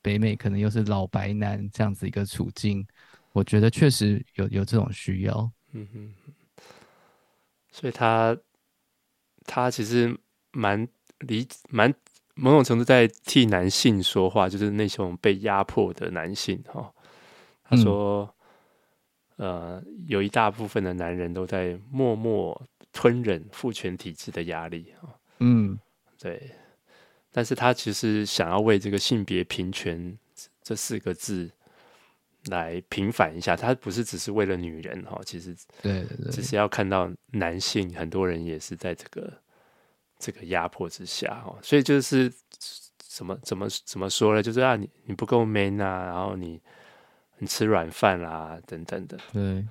[0.00, 2.86] 北美可能又是老白男这样子一个处境，
[3.32, 5.50] 我觉得确实有有这种需要。
[5.72, 6.14] 嗯哼。
[7.72, 8.38] 所以他
[9.44, 10.16] 他其实
[10.52, 10.88] 蛮。
[11.28, 11.94] 理蛮
[12.34, 16.92] 某种程度在替男性说话，就是那种被压迫的男性哈。
[17.62, 18.34] 他说
[19.36, 25.78] ：“嗯、呃，有一大部分的男人都在默默吞忍父权体制的压力啊。”嗯，
[26.18, 26.50] 对。
[27.30, 30.18] 但是他其实想要为这个性别平权
[30.62, 31.50] 这四个字
[32.46, 39.41] 来平反一下，他不是只是为了女人哈，其实对，只是要看到男性很多人也是在这个。
[40.22, 42.32] 这个压迫之下哦，所以就是
[42.96, 44.40] 怎么怎么怎么说呢？
[44.40, 46.62] 就是啊，你你不够 man 啊，然后你
[47.38, 49.18] 你吃软饭啦，等等的。
[49.32, 49.66] 对，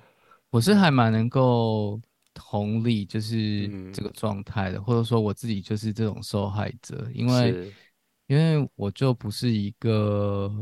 [0.50, 1.98] 我是还蛮能够
[2.34, 7.72] 同理，就是这个状态的，嗯、或者说我自己就是这种受害者，因为
[8.26, 10.52] 因为我就不是一个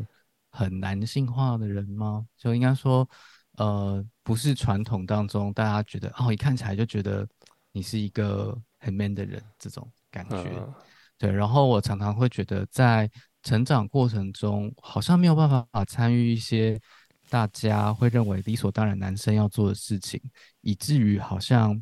[0.52, 2.24] 很男性化的人吗？
[2.38, 3.08] 就应该说，
[3.56, 7.28] 呃，不是传统当中大家觉得哦，一看起来就觉得
[7.72, 8.56] 你是一个。
[8.80, 10.74] 很 man 的人，这种感觉，嗯、
[11.16, 11.30] 对。
[11.30, 13.08] 然后我常常会觉得，在
[13.42, 16.80] 成长过程中，好像没有办法参与一些
[17.28, 20.20] 大家会认为理所当然男生要做的事情，
[20.62, 21.80] 以至于好像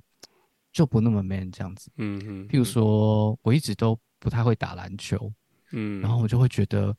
[0.72, 1.90] 就不那么 man 这样子。
[1.96, 2.48] 嗯嗯。
[2.48, 5.32] 譬如说，我一直都不太会打篮球，
[5.72, 6.94] 嗯，然后我就会觉得，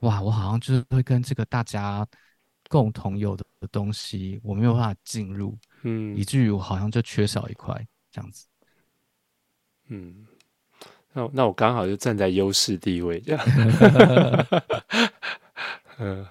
[0.00, 2.06] 哇，我好像就是会跟这个大家
[2.68, 7.74] 共同有的东西，我没有办法进入，嗯，以至于我好像就缺少一块
[8.10, 8.46] 这样子。
[9.88, 10.26] 嗯，
[11.12, 13.46] 那那我刚好就站在优势地位这样，
[15.98, 16.26] 嗯，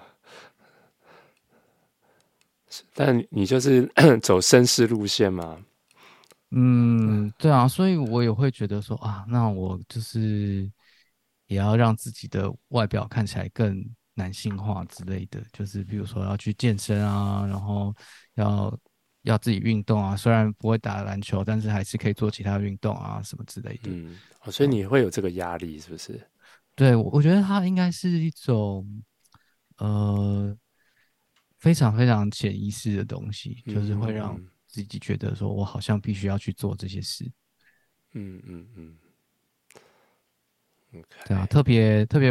[2.92, 3.86] 但你就是
[4.20, 5.64] 走绅士路线嘛？
[6.50, 10.70] 嗯，对啊，所以我也会觉得说啊，那我就是
[11.46, 17.94] 也要让自己的外表看起来更男性化之类的，就是比如说要去健身啊，然后
[18.34, 18.76] 要。
[19.24, 23.90] 要自己运动啊，虽然不会打篮球，但是还是可以做其他运动啊，什么之类的。
[23.90, 26.20] 嗯，哦，所以你会有这个压力，是不是？
[26.74, 29.02] 对，我觉得它应该是一种，
[29.78, 30.56] 呃，
[31.58, 37.24] 非常非常潜意识的东西，嗯、就是会让自己觉得说我好像必须要去做这些事。
[38.12, 38.96] 嗯嗯嗯。
[40.92, 41.26] Okay.
[41.28, 42.30] 对啊，特别特别，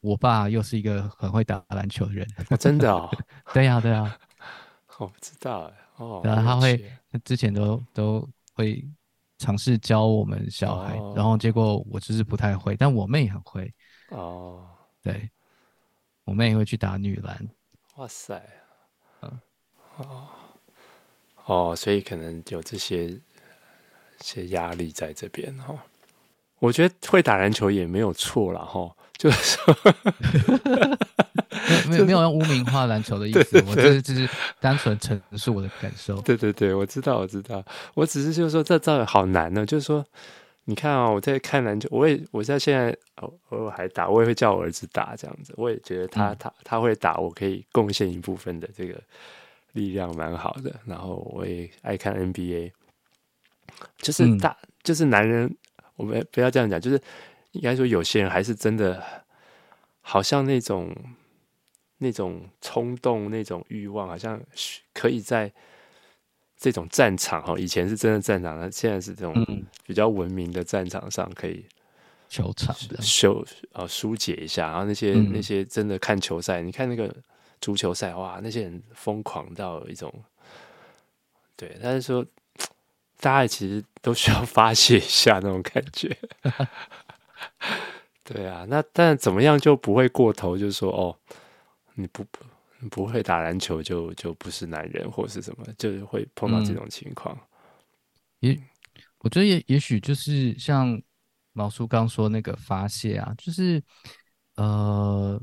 [0.00, 2.26] 我爸又是一个很会打篮球的人。
[2.50, 3.10] 哦、真的哦。
[3.52, 4.18] 对呀、啊，对呀、啊。
[4.98, 5.81] 我不知道哎。
[6.24, 8.84] 然后、哦、他会，他之前都都会
[9.38, 13.72] 尝试教我们小孩，哦、然后结果我就是不太会，但我妹很会。
[14.10, 14.66] 哦，
[15.02, 15.30] 对，
[16.24, 17.48] 我妹也会去打女篮。
[17.96, 18.42] 哇塞，
[19.22, 19.40] 嗯，
[19.98, 20.28] 哦，
[21.44, 23.18] 哦，所以可能有这些
[24.20, 25.76] 些压力在这边哈。
[26.58, 28.94] 我觉得会打篮球也没有错了哈。
[29.22, 29.76] 就是说
[31.88, 36.20] 没有没有用污名化篮球的意思，我就是就是单纯陈述我的感受。
[36.22, 39.64] 对对对，我知道我知道，我只是就是说这招好难呢。
[39.64, 40.04] 就是说，
[40.64, 45.54] 你看啊、哦，我在看篮球，我也我在现在偶尔还打，我也会叫我儿子打这样子。
[45.56, 49.00] 我也觉得他、嗯、他他会打，我可以贡献一部分的这个
[49.74, 50.74] 力量，蛮好的。
[50.84, 52.72] 然后我也爱看 NBA，
[53.98, 55.54] 就是大、嗯、就是男人，
[55.94, 57.00] 我们不要这样讲，就是。
[57.52, 59.24] 应该说，有些人还是真的，
[60.00, 60.94] 好像那种
[61.98, 64.40] 那种冲动、那种欲望，好像
[64.92, 65.52] 可以在
[66.56, 69.34] 这种战场哈，以前是真的战场，那现在是这种
[69.84, 71.64] 比较文明的战场上，可以
[72.28, 74.68] 球场修啊疏解一下。
[74.70, 77.14] 然后那些、嗯、那些真的看球赛，你看那个
[77.60, 80.12] 足球赛，哇，那些人疯狂到一种，
[81.54, 82.24] 对，但是说
[83.20, 86.16] 大家其实都需要发泄一下那种感觉。
[88.24, 90.56] 对啊，那但怎么样就不会过头？
[90.56, 91.18] 就是说，哦，
[91.94, 92.38] 你不不
[92.88, 97.36] 不会打篮球就就不是男人，或是什么，就是会碰到这种情况。
[98.38, 98.56] 也，
[99.18, 101.00] 我觉得也也许就是像
[101.52, 103.82] 毛叔刚说那个发泄啊，就是
[104.54, 105.40] 呃，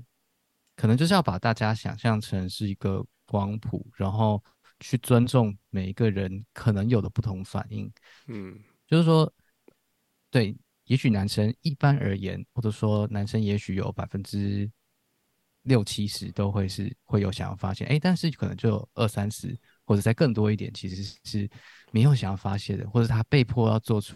[0.78, 4.42] 可能就是要把大家想象成是一个光谱，然后
[4.80, 7.92] 去尊重每一个人可能有的不同反应。
[8.28, 8.58] 嗯，
[8.88, 9.32] 就是说，
[10.32, 10.56] 对。
[10.90, 14.68] 也许男生一般而言，或者说男生也许有百分之
[15.62, 21.48] 六七十都会是会有想要发泄，哎，但是可能就二三十或者再更多一点，其实是
[21.92, 24.16] 没有想要发泄的，或者他被迫要做出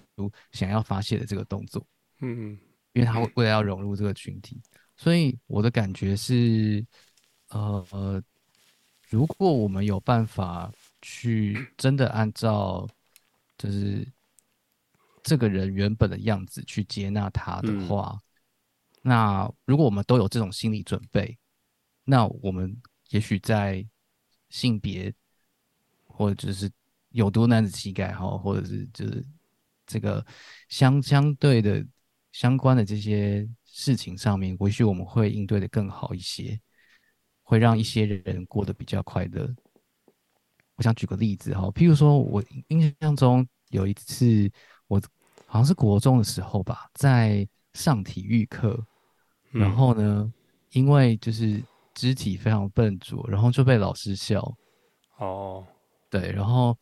[0.52, 1.86] 想要发泄的这个动作。
[2.22, 2.60] 嗯嗯，
[2.94, 4.60] 因为他为了要融入这个群体，
[4.98, 6.84] 所以我的感觉是，
[7.50, 8.24] 呃呃，
[9.10, 10.72] 如果我们有办法
[11.04, 12.90] 去真的按照
[13.60, 14.08] 就是。
[15.24, 18.22] 这个人原本的样子去接纳他的话，嗯、
[19.04, 21.38] 那如果我们都有这种心理准备，
[22.04, 22.76] 那我们
[23.08, 23.88] 也许在
[24.50, 25.14] 性别
[26.04, 26.70] 或者是
[27.12, 29.26] 有多男子气概哈，或者是就是
[29.88, 30.26] 这个
[30.68, 31.86] 相相对的
[32.34, 36.60] 相关的这些事情上面，也许我们会应对的更好一些，
[37.44, 39.50] 会让一些人过得比较快乐。
[40.76, 44.52] 我想举个例子哈，譬如说我印象中有一次。
[44.88, 45.02] 我
[45.46, 48.80] 好像是国中的时候吧，在上体育课，
[49.52, 50.34] 然后呢，嗯、
[50.72, 54.42] 因为就是肢体非常笨拙，然后就被老师笑。
[55.18, 55.66] 哦，
[56.10, 56.78] 对，然后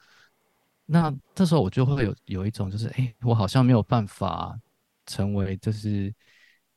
[0.86, 4.58] 那这时候我就会有有一种就是，哎、欸，我好像没有办法
[5.06, 6.14] 成为就是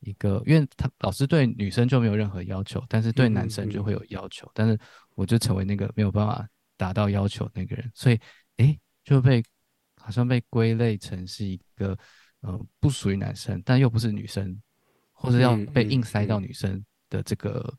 [0.00, 4.78] 一个，因为他老师对女生就没有任何要求，但是对男生就会有要求，嗯嗯、但是
[5.14, 8.16] 我就成为那个没有办法达到要求那个人，所以
[8.56, 9.42] 哎、欸，就被。
[10.04, 11.98] 好像被归类成是一个，
[12.40, 14.60] 呃，不属于男生，但又不是女生，
[15.12, 17.74] 或者要被硬塞到女生的这个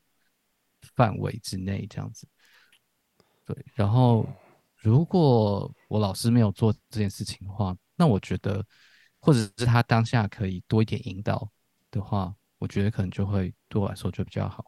[0.96, 2.26] 范围之内，这样子。
[3.44, 4.28] 对，然后
[4.74, 8.66] 如果我老师没有做这件事情的话，那我觉得，
[9.20, 11.48] 或者是他当下可以多一点引导
[11.92, 14.64] 的话，我觉得可能就会对我来说就比较好。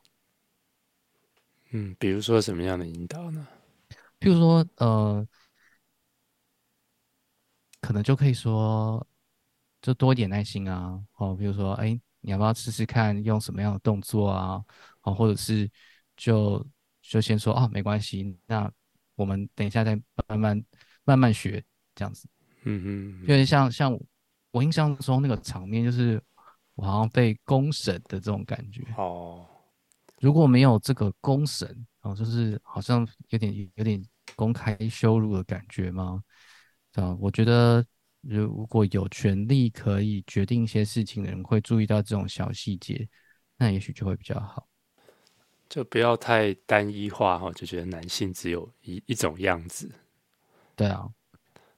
[1.72, 3.44] 嗯，比如说什么样的引导呢？
[4.20, 5.26] 譬如说，呃。
[7.88, 9.04] 可能就可以说，
[9.80, 14.62] 就多一点耐心啊，哦，比如说，哎，你要不要试试看用什么样的动作啊？
[15.04, 15.66] 哦，或者是
[16.14, 16.62] 就
[17.00, 18.70] 就先说啊，没关系，那
[19.14, 19.96] 我们等一下再
[20.28, 20.64] 慢慢
[21.04, 22.28] 慢慢学这样子。
[22.64, 23.98] 嗯嗯，因为像像
[24.50, 26.22] 我印象中那个场面，就是
[26.74, 28.84] 我好像被公审的这种感觉。
[28.98, 29.46] 哦，
[30.20, 34.04] 如果没有这个公审，哦，就是好像有点有点
[34.36, 36.22] 公开羞辱的感觉吗？
[36.94, 37.84] 啊，我觉得
[38.20, 43.08] 如果有权利可以决定一些事情的人，会注意到这种小细节，
[43.56, 44.66] 那也许就会比较好。
[45.68, 49.90] 就不要太单一化哈，就觉得男性只有一一种样子。
[50.74, 51.08] 对啊，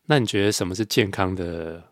[0.05, 1.83] 那你觉得什么是健康的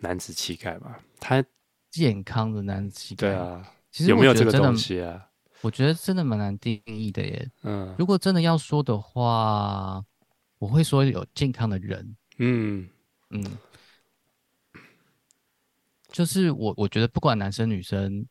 [0.00, 0.96] 男子气概吗？
[1.20, 1.44] 他
[1.90, 5.30] 健康的男子气概，对啊，其实有没有这个东西啊？
[5.62, 7.50] 我觉得真的蛮难定义的耶。
[7.62, 10.04] 嗯，如果真的要说的话，
[10.58, 12.16] 我会说有健康的人。
[12.38, 12.88] 嗯
[13.30, 13.44] 嗯，
[16.08, 18.26] 就是我我觉得不管男生女生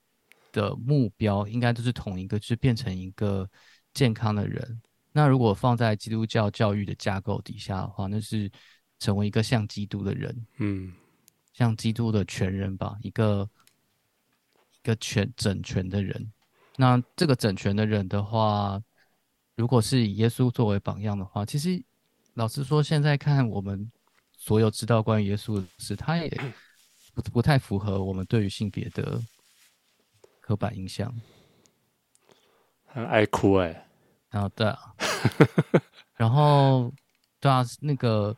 [0.51, 3.49] 的目标应该都是同一个，就是变成一个
[3.93, 4.81] 健康的人。
[5.11, 8.51] 那如果放在基督教教育的架构底下的话，那是
[8.99, 10.93] 成为一个像基督的人，嗯，
[11.53, 13.49] 像基督的全人吧，一个
[14.73, 16.31] 一个全整全的人。
[16.77, 18.81] 那这个整全的人的话，
[19.55, 21.81] 如果是以耶稣作为榜样的话，其实
[22.35, 23.91] 老实说，现在看我们
[24.37, 26.29] 所有知道关于耶稣的事，他也
[27.13, 29.19] 不不太符合我们对于性别的
[30.41, 31.13] 刻板印象。
[32.85, 33.85] 很爱哭哎、欸，
[34.29, 34.95] 然后对啊，
[36.15, 36.93] 然后
[37.39, 38.35] 对啊，那个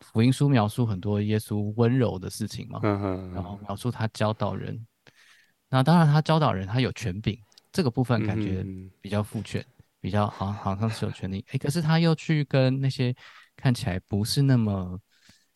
[0.00, 4.86] 福音书描述很多耶稣温柔的事情嘛，然后描述他教导人。
[5.68, 7.40] 那当然，他教导人，他有权柄，
[7.70, 8.66] 这个部分感觉
[9.00, 9.64] 比较父权，
[10.00, 11.44] 比较好，好像是有权利。
[11.50, 13.14] 哎，可是他又去跟那些
[13.56, 14.98] 看起来不是那么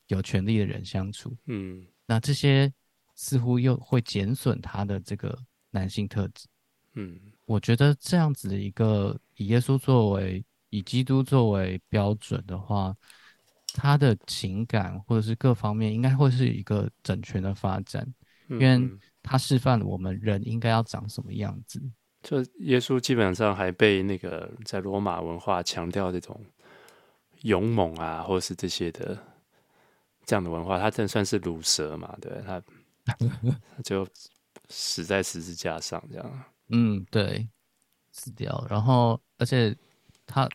[0.08, 2.72] 有权利的人相处，嗯，那这些
[3.14, 5.38] 似乎又会减损他的这个
[5.70, 6.46] 男性特质，
[6.94, 7.18] 嗯。
[7.46, 12.96] 我觉得这样子的一个以耶稣作为以基督作为标准的话，
[13.74, 18.06] 他的情感或者是各方面应该会是一个整全的发展，
[18.48, 18.90] 因为
[19.22, 21.82] 他示范了我们人应该要长什么样子。
[22.24, 26.42] 就耶稣基本上还被那个在罗马文化强调这种
[27.42, 29.16] 勇猛啊，或者是这些的
[30.24, 32.16] 这样的文化，他真算是鲁蛇嘛？
[32.22, 32.62] 对，他
[33.76, 34.06] 他就
[34.70, 36.44] 死在十字架上这样。
[36.68, 37.46] 嗯，对，
[38.10, 38.66] 死掉。
[38.70, 39.76] 然后，而且
[40.26, 40.48] 他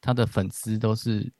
[0.00, 1.32] 他的粉丝都是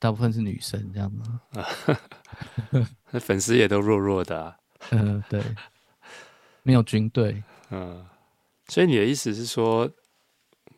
[0.00, 1.40] 大部分是女生，这样吗？
[3.12, 4.58] 那粉丝也都弱弱的啊。
[4.90, 5.40] 嗯，对，
[6.64, 7.40] 没有军队。
[7.70, 8.04] 嗯，
[8.68, 9.88] 所以你的意思是说，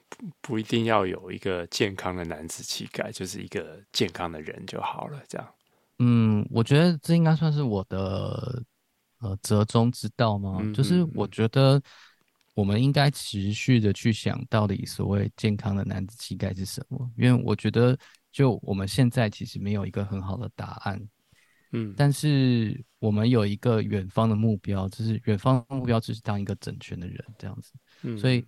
[0.09, 5.55] 不不一定要有一个健康的男子气概，就是一个健康的人就好了，这样。
[5.99, 8.62] 嗯，我觉得这应该算是我的
[9.20, 10.59] 呃折中之道吗？
[10.61, 11.82] 嗯，就是我觉得。
[12.55, 17.09] 我们应该持续的去想到底所谓健康的男子气概是什么？
[17.16, 17.97] 因为我觉得，
[18.32, 21.01] 就我们现在其实没有一个很好的答案。
[21.73, 27.73] 嗯，但是我们有一个远方的目标，就是远方的目标就是当一个整全的人这样子。
[28.03, 28.45] 嗯，所以，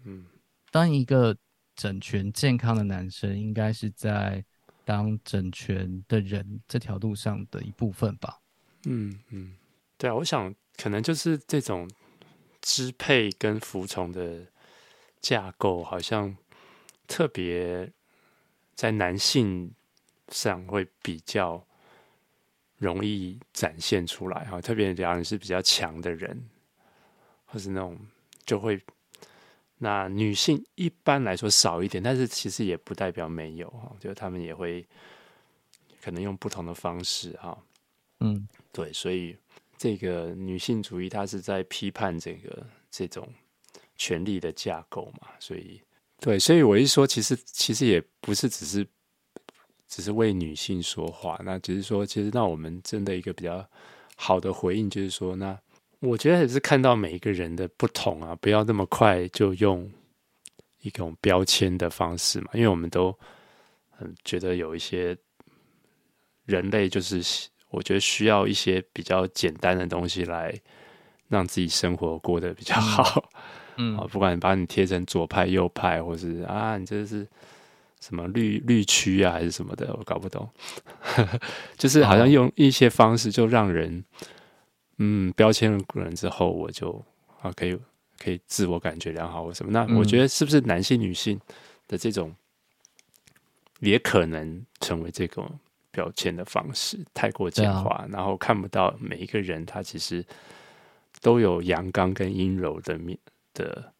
[0.70, 1.36] 当一个
[1.74, 4.44] 整全健康的男生，应该是在
[4.84, 8.40] 当整全的人这条路上的一部分吧。
[8.86, 9.54] 嗯嗯，
[9.98, 11.88] 对啊，我想可能就是这种。
[12.62, 14.46] 支配跟服从的
[15.18, 16.36] 架构，好像
[17.08, 17.90] 特别
[18.74, 19.72] 在男性
[20.28, 21.66] 上会比较
[22.80, 24.60] 容易展现出来哈。
[24.60, 26.36] 特别两人是比较强的人，
[27.46, 27.96] 或是那种
[28.44, 28.80] 就会，
[29.78, 34.84] 那女性一般来说少一点，但是其实也不代表没有哈，就他们也会
[36.02, 37.56] 可能用不同的方式哈。
[38.18, 39.36] 嗯，对，所以。
[39.82, 43.26] 这个女性主义，它是在批判这个这种
[43.96, 45.28] 权力的架构嘛？
[45.38, 45.80] 所以，
[46.18, 48.86] 对，所以我一说，其实其实也不是只是
[49.90, 53.62] 只是为女性说话，那只是说，其实那我们真的一个比较
[54.16, 55.58] 好的回应，就是说，那
[55.98, 59.90] 我觉得也是看到每一个人的不同啊，不要那么快就用
[60.80, 63.14] 一种标签的方式嘛，因为我们都
[63.98, 65.14] 嗯觉得有一些
[66.46, 67.48] 人类就是。
[67.72, 70.52] 我觉得需要一些比较简单的东西来
[71.28, 73.30] 让自己生活过得比较好。
[73.76, 77.24] 嗯，啊，不管把你贴成左派、右派，或是啊，你这是
[78.00, 80.48] 什么绿绿区啊，还是什么的，我搞不懂。
[81.78, 84.04] 就是好像用一些方式就让人，
[84.98, 87.04] 嗯，标签了人之后，我就
[87.40, 87.78] 啊可以
[88.18, 89.70] 可以自我感觉良好或什么。
[89.70, 91.40] 那我觉得是不是男性、女性
[91.86, 92.34] 的这种
[93.80, 95.58] 也可能成为这种。
[95.92, 100.24] 标签的方式太过简化，啊，然后看不到每一个人他其实
[101.20, 103.18] 都有阳刚跟阴柔的面
[103.52, 103.92] 的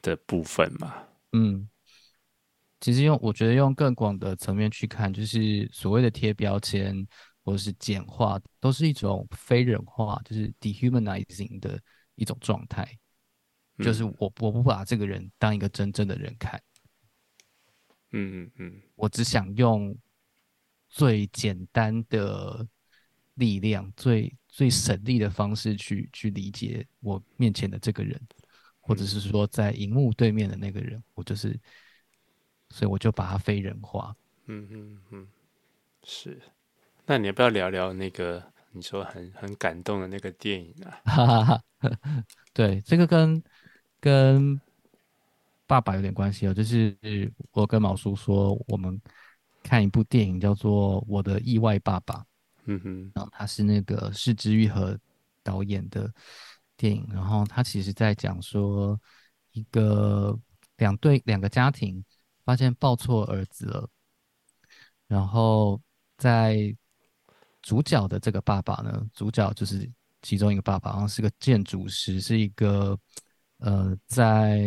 [0.00, 0.94] 的部分嘛。
[1.32, 1.68] 嗯，
[2.80, 7.06] 其实用我觉得用更广的层面去看，就是所谓的贴标签
[7.44, 11.80] 或者是简化，都是一种非人化，就是 dehumanizing 的
[12.14, 12.86] 一种状态。
[13.78, 16.60] 嗯、就是我我不把这个人当一个真正的人看。
[18.12, 19.96] 嗯嗯嗯，我只想用。
[20.92, 22.66] 最简单的
[23.34, 28.20] 力量，最最省力的方式去去理解我面前的这个人，
[28.80, 31.56] 或者是说在荧幕对面的那个人，我就是，
[32.70, 34.16] 所以我就把它非人化。
[34.46, 35.26] 嗯嗯嗯，
[36.02, 36.40] 是。
[37.06, 38.42] 那你要不要聊聊那个
[38.72, 41.00] 你说很很感动的那个电影啊？
[41.04, 43.42] 哈哈哈，对，这个跟
[44.00, 44.60] 跟
[45.66, 46.96] 爸爸有点关系哦，就是
[47.52, 49.00] 我跟毛叔说我们。
[49.62, 52.14] 看一部电影叫做《我的意外爸爸》，
[52.64, 54.98] 嗯哼，然后他是那个是之玉和
[55.42, 56.10] 导演的
[56.78, 58.98] 电影，然后他其实在讲说
[59.52, 60.34] 一个
[60.78, 62.02] 两对两个家庭
[62.44, 63.88] 发现抱错儿子了，
[65.06, 65.80] 然后
[66.16, 66.74] 在
[67.62, 69.90] 主角的这个爸爸呢，主角就是
[70.22, 72.98] 其中一个爸爸，然后是个建筑师，是一个
[73.58, 74.60] 呃，在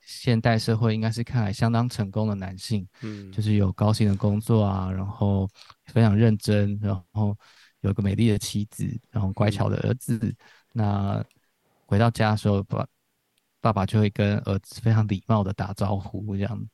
[0.00, 5.46] 现代社会应该是看来相当成功的男性，嗯，就是有高薪的工作啊，然后
[5.86, 7.36] 非常认真，然后
[7.80, 10.18] 有个美丽的妻子，然后乖巧的儿子。
[10.18, 10.36] 嗯、
[10.72, 11.24] 那
[11.84, 12.86] 回到家的时候，爸
[13.60, 16.68] 爸爸就会跟儿子非常礼貌的打招呼，这样，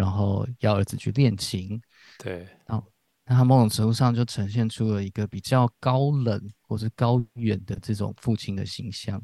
[0.00, 1.80] 然后要儿子去练琴。
[2.18, 2.84] 对，然后
[3.26, 9.22] 那他某种程度上就呈现出了一个比较高冷或是高远的这种父亲的形象。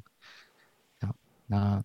[1.46, 1.82] 那。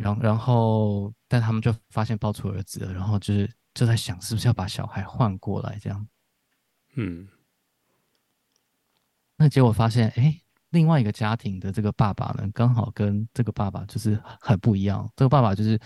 [0.00, 6.08] 然后，然后，但他们就发现抱错儿子了，然后就是就在想，是不是要把小孩换过来这样？
[6.94, 7.26] 嗯，
[9.34, 10.40] 那结果发现，哎，
[10.70, 15.12] 另外一个家庭的这个爸爸呢，刚好跟这个爸爸就是很不一样。
[15.16, 15.76] 这个爸爸就是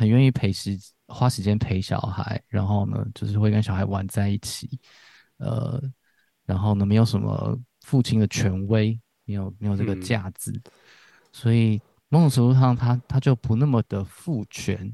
[0.00, 0.78] 很愿意陪时
[1.08, 4.80] 花时间陪小孩，然后呢，就是会跟小孩玩在一起，
[5.36, 5.78] 呃，
[6.46, 10.62] 然后呢，没有什么父亲的权威，没有没有这个架子，嗯、
[11.30, 11.78] 所以。
[12.12, 14.92] 某种程度上他，他他就不那么的父权，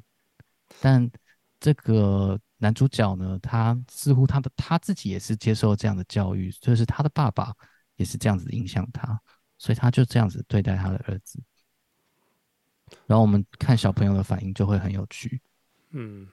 [0.83, 1.11] 但
[1.59, 7.55] 这个男主角呢，他似乎他的他自己也是接受这样的教育，就是他的爸爸
[7.97, 9.19] 也是这样子影响他，
[9.57, 11.43] 所以他就这样子对待他的儿子。
[13.07, 15.41] 然后我们看小朋友的反应就会很有趣。
[15.93, 16.27] 嗯，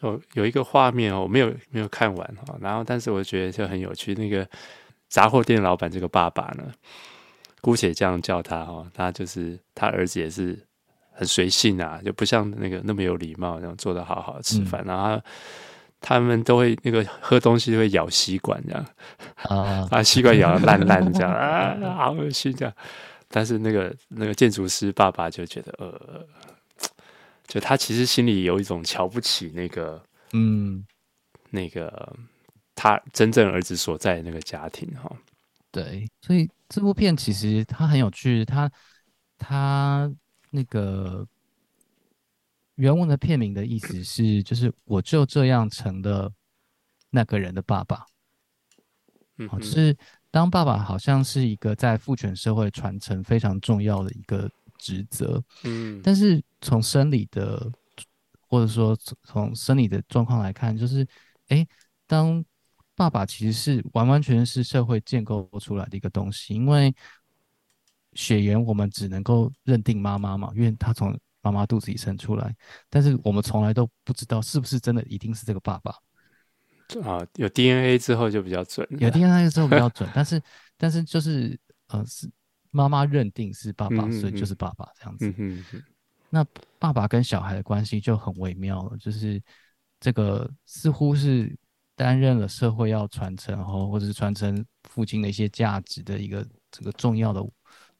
[0.00, 4.48] 有有一个画面哦，我没有没有看完哈，然后但是我觉得就很有趣，那个
[5.08, 6.72] 杂货店老板这个爸爸呢。
[7.60, 10.56] 姑且这样叫他哈，他就是他儿子也是
[11.10, 15.20] 很随性啊，就不像那个那么有礼貌，然后做的好好吃饭，嗯、然后
[16.00, 18.86] 他，们都会那个喝东西都会咬吸管这样，
[19.48, 22.72] 啊，把吸管咬得烂烂这样啊，好恶心这样。
[23.28, 26.26] 但是那个那个建筑师爸爸就觉得呃，
[27.46, 30.02] 就他其实心里有一种瞧不起那个
[30.32, 30.86] 嗯
[31.50, 32.16] 那个
[32.74, 35.14] 他真正儿子所在的那个家庭哈。
[35.70, 38.70] 对，所以这部片其实它很有趣，它
[39.36, 40.10] 它
[40.50, 41.26] 那个
[42.76, 46.32] 原文的片名的意思是，就是我就这样成了
[47.10, 48.06] 那个人的爸爸。
[49.36, 49.96] 嗯哼，就是
[50.30, 55.42] 当爸爸好像是一个在父权社会传承非常重要的一个职责。
[55.64, 57.70] 嗯，但是从生理的
[58.46, 61.06] 或者说从生理的状况来看，就是
[61.48, 61.66] 哎，
[62.06, 62.44] 当
[62.94, 66.94] 爸爸其实是完完全全是社会建构出来的一个东西，因为
[68.14, 72.54] 血缘我们只能够认定妈妈嘛，因为他从妈妈肚子里生出来，
[72.90, 75.94] 但是我们从来都不知道是不是真的一定是这个爸爸
[77.02, 77.26] 啊。
[77.34, 80.42] 有 DNA 之后就比较准，有 DNA 之后比较准， 但是
[80.76, 81.58] 但是就是
[81.88, 82.30] 呃是
[82.70, 85.34] 妈妈认定是爸爸，所以就是爸爸这样子。
[85.38, 85.64] 嗯、
[86.30, 86.44] 那
[86.78, 89.42] 爸爸跟小孩的关系就很微妙了，就是
[90.00, 91.56] 这个似乎是。
[91.98, 97.44] 担任了社会要传承哦，或者是传承父亲的一些价值的一个这个重要的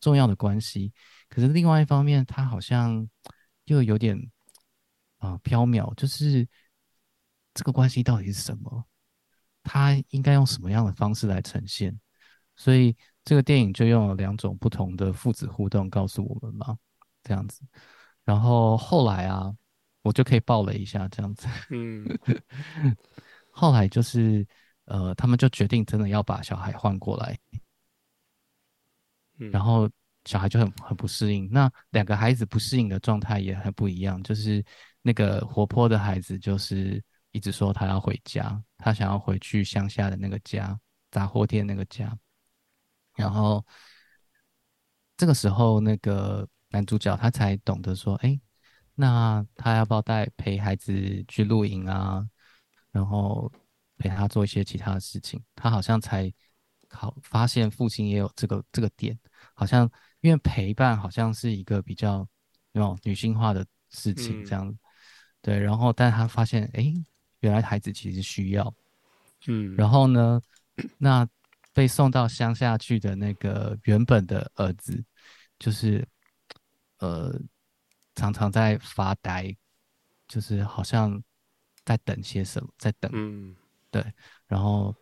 [0.01, 0.93] 重要的关系。
[1.29, 3.05] 可是另外一方面，他好像
[3.65, 4.17] 又有点
[5.19, 6.47] 啊飘渺，就是
[7.59, 8.85] 这个关系到底是什么？
[9.65, 11.99] 他应该用什么样的方式来呈现？
[12.55, 16.79] 所以这个电影就用了两种不同的父子互动告诉我们嘛，
[17.25, 17.63] 这样子。
[18.25, 19.53] 然后后来啊，
[20.03, 22.07] 我就可以爆了一下这样子，嗯。
[23.51, 24.47] 后来就是，
[24.85, 27.37] 呃，他们就决定真的要把小孩换过来，
[29.41, 29.91] 嗯，然后
[30.25, 31.51] 小孩就很很不适应。
[31.51, 34.65] 那两个孩子不适应的状态也很不一样，就是
[35.03, 37.03] 那个活泼的孩子就是
[37.39, 40.77] 一直说他要回家，他想要回去乡下的那个家，
[41.13, 42.19] 杂货店那个家。
[43.15, 43.65] 然后
[45.17, 48.41] 这个时候，那个男主角他才懂得说，哎，
[48.97, 52.29] 那他要不要带陪孩子去露营啊？
[52.91, 53.53] 然后
[53.99, 56.33] 陪他做一些其他的事情，他好像才
[56.91, 59.17] 好发现父亲也有这个这个点，
[59.55, 59.89] 好像
[60.23, 62.27] 因为陪伴好像是一个比较
[62.73, 64.79] 那种女性化的事情这样，嗯、
[65.41, 65.59] 对。
[65.61, 66.93] 然后，但他发现，哎，
[67.41, 68.75] 原来孩子其实需要，
[69.47, 69.75] 嗯。
[69.77, 70.41] 然后呢，
[70.99, 71.29] 那
[71.73, 75.05] 被送到乡下去的那个原本的儿子，
[75.59, 76.07] 就是
[76.99, 77.39] 呃，
[78.15, 79.57] 常常在发呆，
[80.27, 81.23] 就是好像。
[81.85, 82.69] 在等些什么？
[82.77, 83.57] 在等，嗯，
[83.91, 84.05] 对。
[84.47, 84.95] 然后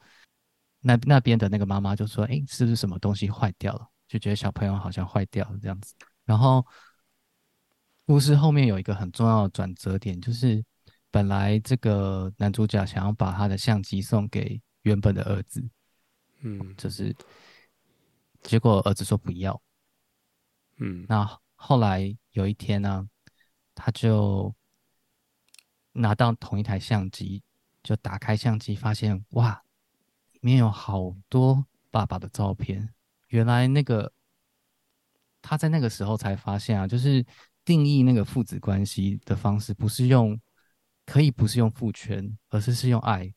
[0.78, 5.96] 那那边的那个妈妈就说：“哎，是不是什么东西坏掉了？”就觉得小朋友好像坏掉了这样子。
[6.24, 6.64] 然后
[8.04, 10.64] 故事后面有一个很重要的转折点，就是
[11.10, 15.62] 本来这个男主角想要把他的相机送给原本的儿子，
[16.40, 17.14] 嗯，就是
[18.42, 19.60] 结果儿子说不要，
[20.76, 21.04] 嗯。
[21.08, 23.08] 那后来有一天呢，
[23.74, 24.54] 他就。
[25.98, 27.42] 拿到同一台相机，
[27.82, 29.62] 就打开相机，发现哇，
[30.32, 32.92] 里面有好多爸爸的照片。
[33.28, 34.12] 原来那个
[35.40, 37.24] 他在那个时候才发现啊，就是
[37.64, 40.38] 定义那个父子关系的方式，不是用
[41.06, 43.32] 可以不是用父权，而是是用爱。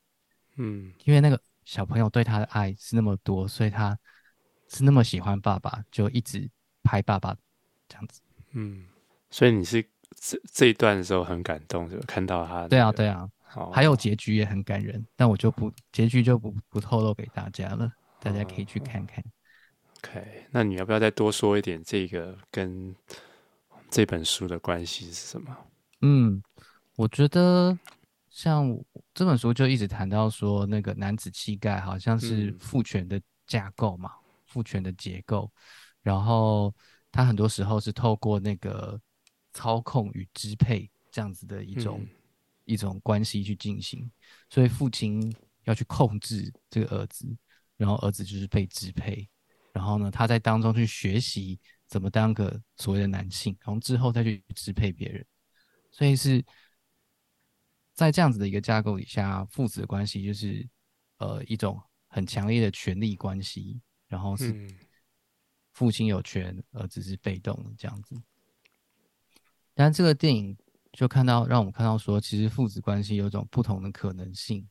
[0.57, 3.97] 嗯，因为那个小朋友对他的爱是那么多，所以他
[4.67, 6.49] 是那么喜欢爸爸，就一直
[6.83, 7.33] 拍爸爸
[7.87, 8.19] 这样子。
[8.51, 8.85] 嗯，
[9.29, 9.81] 所以你是
[10.15, 12.69] 这这一段的时候很感动，就看到他、那个。
[12.69, 13.29] 对啊，对啊。
[13.51, 19.23] 好，还有结局也很感人，但我就不结局就不不透露给大家了，大家可以去看看。
[19.97, 22.95] OK，那你要不要再多说一点这个跟
[23.89, 25.57] 这本书的关系是什么？
[26.01, 26.41] 嗯，
[26.99, 27.79] 我觉得
[28.29, 28.77] 像
[29.13, 35.49] 这本书就一直谈到说，那个男子气概好像是父权的架构嘛，嗯、父权的结构，
[36.01, 36.75] 然后
[37.09, 38.99] 他很多时候是透过那个
[39.53, 42.01] 操控与支配这样子的一种。
[42.01, 42.09] 嗯。
[42.65, 44.07] 一种关系去进行，
[44.47, 47.25] 所以父亲要去控制这个儿子，
[47.77, 49.27] 然后儿子就是被支配，
[49.73, 55.25] 然后呢，他在当中去学习怎么当个所谓的男性，然后之后再去支配别人，
[55.89, 56.45] 所以是
[57.99, 60.67] 在这样子的一个架构底下，父子的关系就是
[61.17, 64.67] 呃一种很强烈的权力关系，然后是
[65.73, 68.15] 父亲有权，儿子是被动的这样子，
[69.73, 70.57] 但这个电影。
[70.91, 74.67] 就看到，让我们看到说，其实父子关系有一种不同的可能性，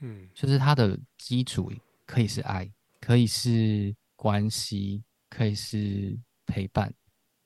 [0.00, 1.72] 嗯，就是它的基础
[2.04, 6.92] 可以是爱，可以是关系，可以是陪伴，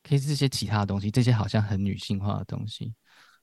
[0.03, 2.93] 可以是这些其他的东西，这些好像很女性化的东西，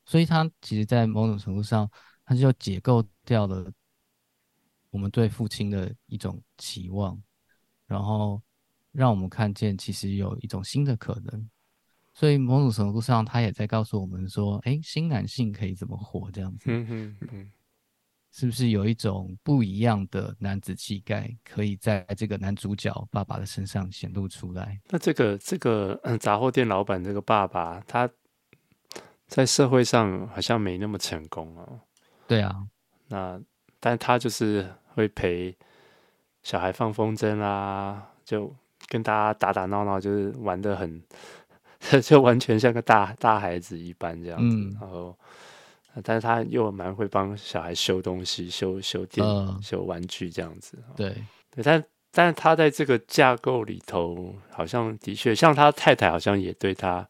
[0.09, 1.87] 所以它其实，在某种程度上，
[2.25, 3.71] 它就解构掉了
[4.89, 7.21] 我们对父亲的一种期望，
[7.85, 8.41] 然后
[8.91, 11.47] 让我们看见，其实有一种新的可能。
[12.11, 16.31] 所以某种程度上，他也在告诉我们说：“哎，新男性可以怎么活？
[16.31, 17.51] 这样子，嗯嗯嗯，
[18.31, 28.09] 是不是有一种不一样的男子气概，可以在这个男主角爸爸的身上显露出来？”那这个这个杂货店老板这个爸爸，他
[29.29, 31.79] 在社会上好像没那么成功哦。
[32.27, 32.53] 对啊，
[33.07, 33.39] 那
[33.79, 35.55] 但他就是会陪
[36.43, 38.53] 小孩放风筝啊，就
[38.89, 41.01] 跟大家打打闹闹，就是玩的很。
[42.03, 45.17] 就完全像个大大孩子一般这样子，嗯、然后，
[46.03, 50.77] 但是他又蛮会帮小孩修东西、修修电、呃、修玩具这样子。
[50.97, 51.15] 对，
[51.55, 57.07] 对，但但是他在这个架构里头，好像的确像他太太，好像也对他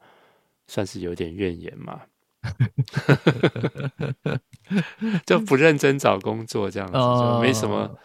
[0.70, 2.02] 算是有点怨言嘛，
[5.26, 6.94] 就不认真找工作这样子，
[7.42, 7.98] 没什么，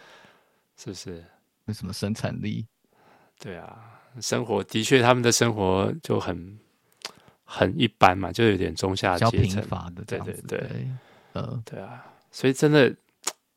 [0.76, 1.24] 是不是？
[1.66, 2.66] 没什么生产力？
[3.38, 3.90] 对啊。
[4.20, 6.56] 生活的确，他们的生活就很
[7.42, 9.60] 很一般嘛，就有点中下阶层
[9.92, 10.88] 的，对对对，
[11.32, 12.94] 呃，对啊，所以真的，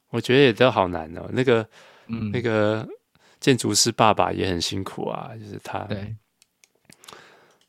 [0.10, 1.30] 我觉得也都好难哦。
[1.32, 1.64] 那个，
[2.08, 2.88] 嗯、那个
[3.40, 6.16] 建筑师爸爸也很辛苦啊，就是他，对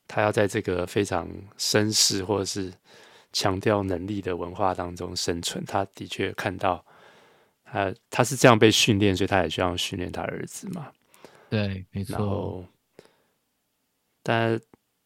[0.09, 1.29] 他要在这个非常
[1.59, 2.73] 绅士或者是
[3.33, 6.85] 强调能力的文化当中生存，他的确看到，
[7.65, 10.91] 他他是这样被训练，所以他也需要训练他儿子嘛。
[11.51, 12.65] 对，没错。
[14.23, 14.61] 但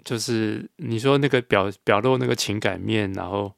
[0.04, 3.52] 就是你说那个表表露那个情感面，然后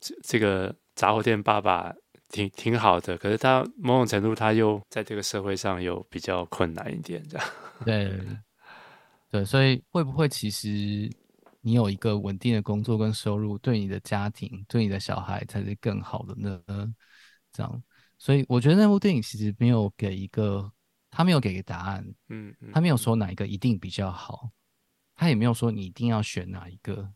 [0.00, 1.94] 这这个杂货店爸爸
[2.28, 7.46] 挺挺好的，可是他某种程度他又在这个社会上又比较困难一点，这样。
[7.84, 8.18] 对，
[9.32, 11.10] 对，所以会不会其实
[11.62, 16.62] 你有一个稳定的工作跟收入，对你的家庭、对你的小孩才是更好的呢？
[17.50, 17.82] 这样，
[18.18, 20.70] 所以我觉得那部电影其实没有给一个，
[21.10, 24.50] 他没有给个答案，嗯，嗯，他没有说哪一个一定比较好。
[25.14, 27.10] 他也没有说你一定要选哪一个，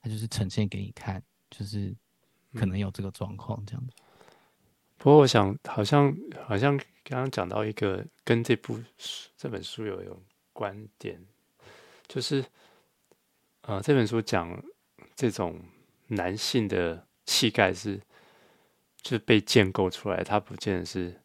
[0.00, 1.94] 他就是呈现给你看，就是
[2.54, 3.92] 可能有这个状况这样子。
[4.96, 6.16] 不过我想，好像
[6.46, 6.74] 好像
[7.04, 8.82] 刚刚讲到一个跟这部
[9.36, 10.22] 这本书有有
[10.56, 11.20] 观点，
[12.08, 12.42] 就是
[13.60, 14.58] 呃这本书讲
[15.14, 15.60] 这种
[16.06, 18.00] 男性的气概是
[19.02, 21.20] 就是被建构出来，他不见得是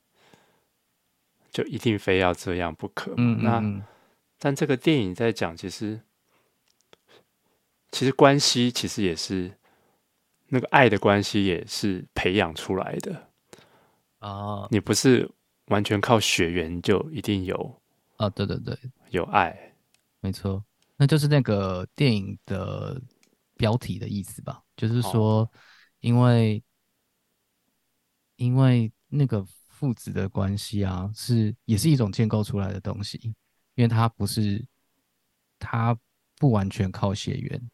[1.50, 3.14] 就一定非要这样不可。
[3.16, 3.86] 嗯，嗯，嗯，那。
[4.44, 6.02] 但这个电影在讲，其实
[7.92, 9.56] 其实关系其实也是
[10.48, 13.30] 那个爱的关系，也是培养出来的
[14.18, 14.68] 啊。
[14.72, 15.30] 你不是
[15.68, 17.80] 完全靠血缘就一定有
[18.18, 18.28] 啊？
[18.32, 18.76] 对对对，
[19.12, 19.76] 有爱，
[20.22, 23.02] 没错，那就是那个电影的
[23.56, 24.64] 标题的意思吧？
[24.78, 25.50] 就是说，
[26.00, 26.64] 因为
[28.38, 33.36] 因为那个父子的关系啊，是也是一种建构出来的东西。
[33.76, 34.66] 因为它不是，
[35.60, 35.98] 它
[36.38, 37.72] 不完全靠血缘，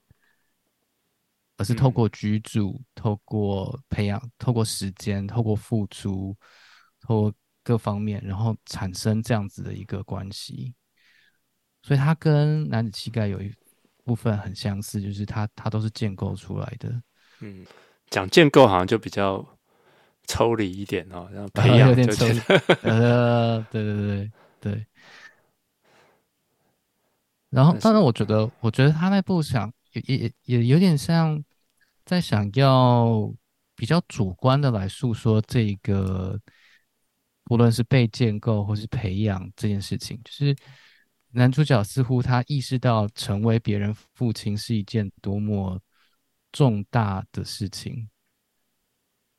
[1.58, 6.36] 而是透过居住、嗯、透过培养、透过时间、透过付出、
[7.00, 7.34] 透过
[7.64, 10.74] 各方面，然后产生这样子的一个关系。
[11.88, 13.50] 所以它跟男子气概有一
[14.04, 17.02] 部分很相似，就是它它都是建构出来的。
[17.40, 17.66] 嗯，
[18.10, 19.58] 讲建构好像就比较
[20.26, 22.42] 抽离一点哦，然后培养就觉得
[22.84, 24.86] 呃，对对对对。
[27.52, 31.42] 然后，当然，我觉得，我觉得他那部想也也也有点像
[32.04, 33.34] 在想要
[33.78, 36.38] 比较主观的来诉说这个，
[37.50, 40.54] 无论是被建构或是培养这件事情，就是
[41.38, 45.80] 男主角似乎他意识到成为别人父亲是一件多么
[46.52, 48.10] 重大的事情，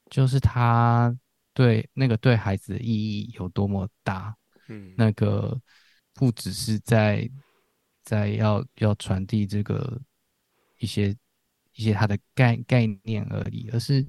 [0.08, 1.12] 就是他
[1.52, 4.36] 对那个对孩子的意义有多么大，
[4.68, 5.60] 嗯，那个
[6.14, 7.28] 不只是在。
[8.04, 10.00] 在要要传递这个
[10.78, 11.14] 一些
[11.74, 14.08] 一些他的概概念而已，而是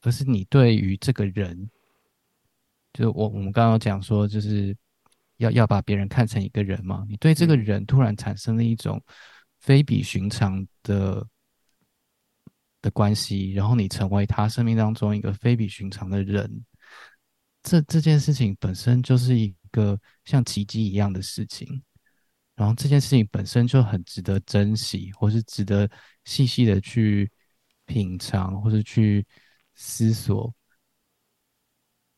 [0.00, 1.70] 而是你对于这个人，
[2.94, 4.74] 就是我我们刚刚讲说，就是
[5.36, 9.02] 要要把别人看成一个人嘛，你对这个人突然产生了一种
[9.60, 11.26] 非比寻常的
[12.82, 16.64] 的关系，然后你成为他生命当中一个非比寻常的人，
[17.62, 21.82] 这这件事情本身就是一个像奇迹一样的事情。
[22.54, 25.86] 然后这件事情本身就很值得珍惜，或是值得
[26.24, 27.30] 细细的去
[27.84, 29.26] 品尝，或是去
[29.74, 30.54] 思索，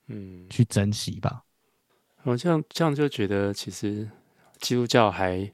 [0.07, 1.43] 嗯，去珍惜吧。
[2.29, 4.07] 我这样这样就觉得，其实
[4.61, 5.51] 基督教还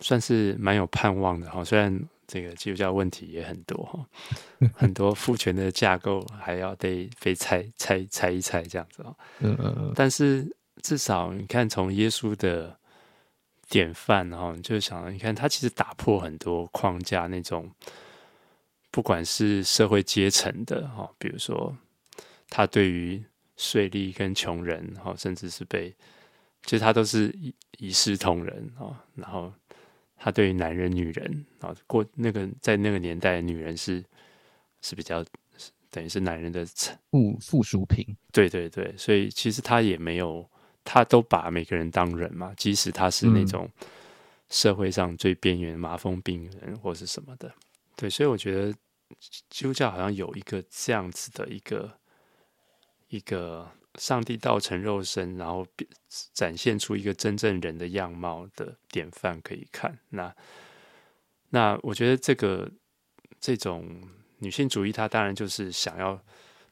[0.00, 1.64] 算是蛮有盼望的哈。
[1.64, 4.04] 虽然这个基督教问题也很多哈，
[4.74, 9.14] 很多父权的架构还要得被拆拆拆一拆这样子啊。
[9.38, 9.92] 嗯嗯嗯。
[9.94, 10.50] 但是
[10.82, 12.76] 至少你看，从耶稣的
[13.68, 17.70] 典范哈，你就想，你看他其实打破很多框架，那种
[18.90, 21.76] 不管是社会阶层的哈，比如说
[22.50, 23.22] 他对于
[23.56, 25.90] 税吏跟穷人哈，甚至是被，
[26.64, 29.04] 其实他都是一一视同仁啊。
[29.14, 29.52] 然后
[30.16, 34.04] 他对于男人、女人啊，过那个在那个年代，女人是
[34.82, 35.24] 是比较
[35.90, 36.64] 等于是男人的
[37.10, 38.04] 附附属品。
[38.32, 40.48] 对对对，所以其实他也没有。
[40.88, 43.68] 他都把每个人当人嘛，即使他是那种
[44.48, 47.52] 社会上最边缘麻风病人或是什么的，
[47.96, 48.72] 对，所以我觉得
[49.50, 51.92] 基督教好像有一个这样子的一个
[53.16, 55.66] 一个上帝道成肉身，然后
[56.32, 59.98] 展现出一个真正人的样貌的典范可以看。
[60.10, 60.34] 那
[61.50, 62.70] 那我觉得这个
[63.40, 64.02] 这种
[64.38, 66.20] 女性主义，它当然就是想要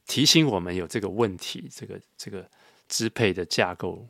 [0.07, 2.49] 提醒我们有这个问题，这个这个。
[2.87, 4.07] 支配的架构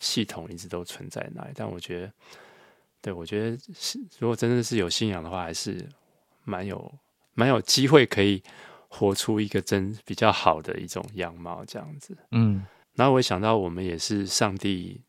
[0.00, 2.12] 系统一直都存在那里，但我觉得，
[3.02, 5.86] 对，我觉得是，如果真的是有信仰的话，还是
[6.44, 6.90] 蛮有
[7.34, 8.42] 蛮有机会可以
[8.88, 12.16] 活出一个真比较好的一种样貌，这样子。
[12.32, 12.64] 嗯，
[12.94, 15.00] 然后我想到，我们也是上帝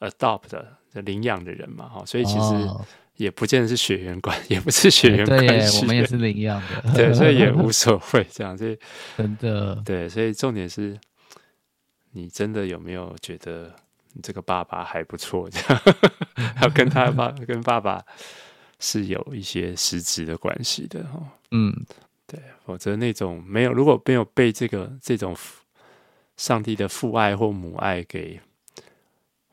[0.00, 2.68] adopt 的领养的人嘛，哈，所以其实
[3.16, 8.78] 也不见得是血缘关， 也不是血缘关系，我们也是领养的， 对，所以也无所谓，这样，所以
[9.16, 10.98] 真的，对，所以重点是。
[12.12, 13.70] 你真的有没有觉得
[14.14, 15.48] 你这个爸爸还不错？
[15.50, 15.82] 这样，
[16.62, 18.02] 要跟他爸跟爸爸
[18.80, 21.22] 是有一些实质的关系的哈。
[21.50, 21.70] 嗯，
[22.28, 25.36] 对，否则那种没有，如果没有被这个这种
[26.36, 28.40] 上帝的父爱或母爱给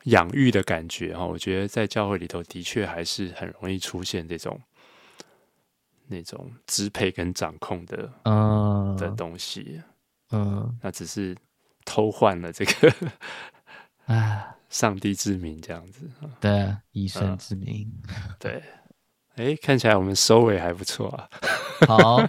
[0.04, 4.60] 养育的感觉哈，我觉得在教会里头的确还是很容易出现这种
[6.06, 9.82] 那种支配跟掌控的嗯的东西。
[10.30, 11.36] 嗯，那只是。
[11.88, 12.92] 偷换了这个
[14.06, 16.10] 啊，上帝之名这样子，
[16.40, 18.60] 对，以神之名，嗯、 对，
[19.36, 21.28] 哎，看起来我们收尾还不错啊，
[21.86, 22.20] 好，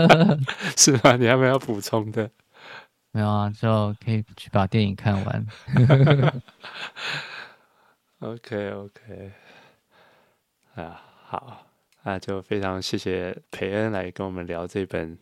[0.76, 1.16] 是吗？
[1.16, 2.30] 你还没有补充的？
[3.12, 5.46] 没有啊，就可以去把电影看完。
[8.20, 9.32] OK OK，
[10.74, 11.66] 啊，好，
[12.02, 15.18] 那就非常谢谢培恩来跟我们聊这本。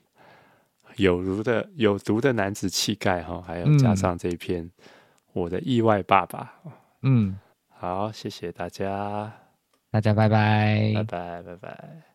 [0.97, 4.71] 有如的有毒的男子气概哈，还有加上这一篇、嗯、
[5.35, 6.55] 我的意外爸爸，
[7.03, 9.31] 嗯，好，谢谢大家，
[9.91, 12.07] 大家拜拜，拜拜，拜拜。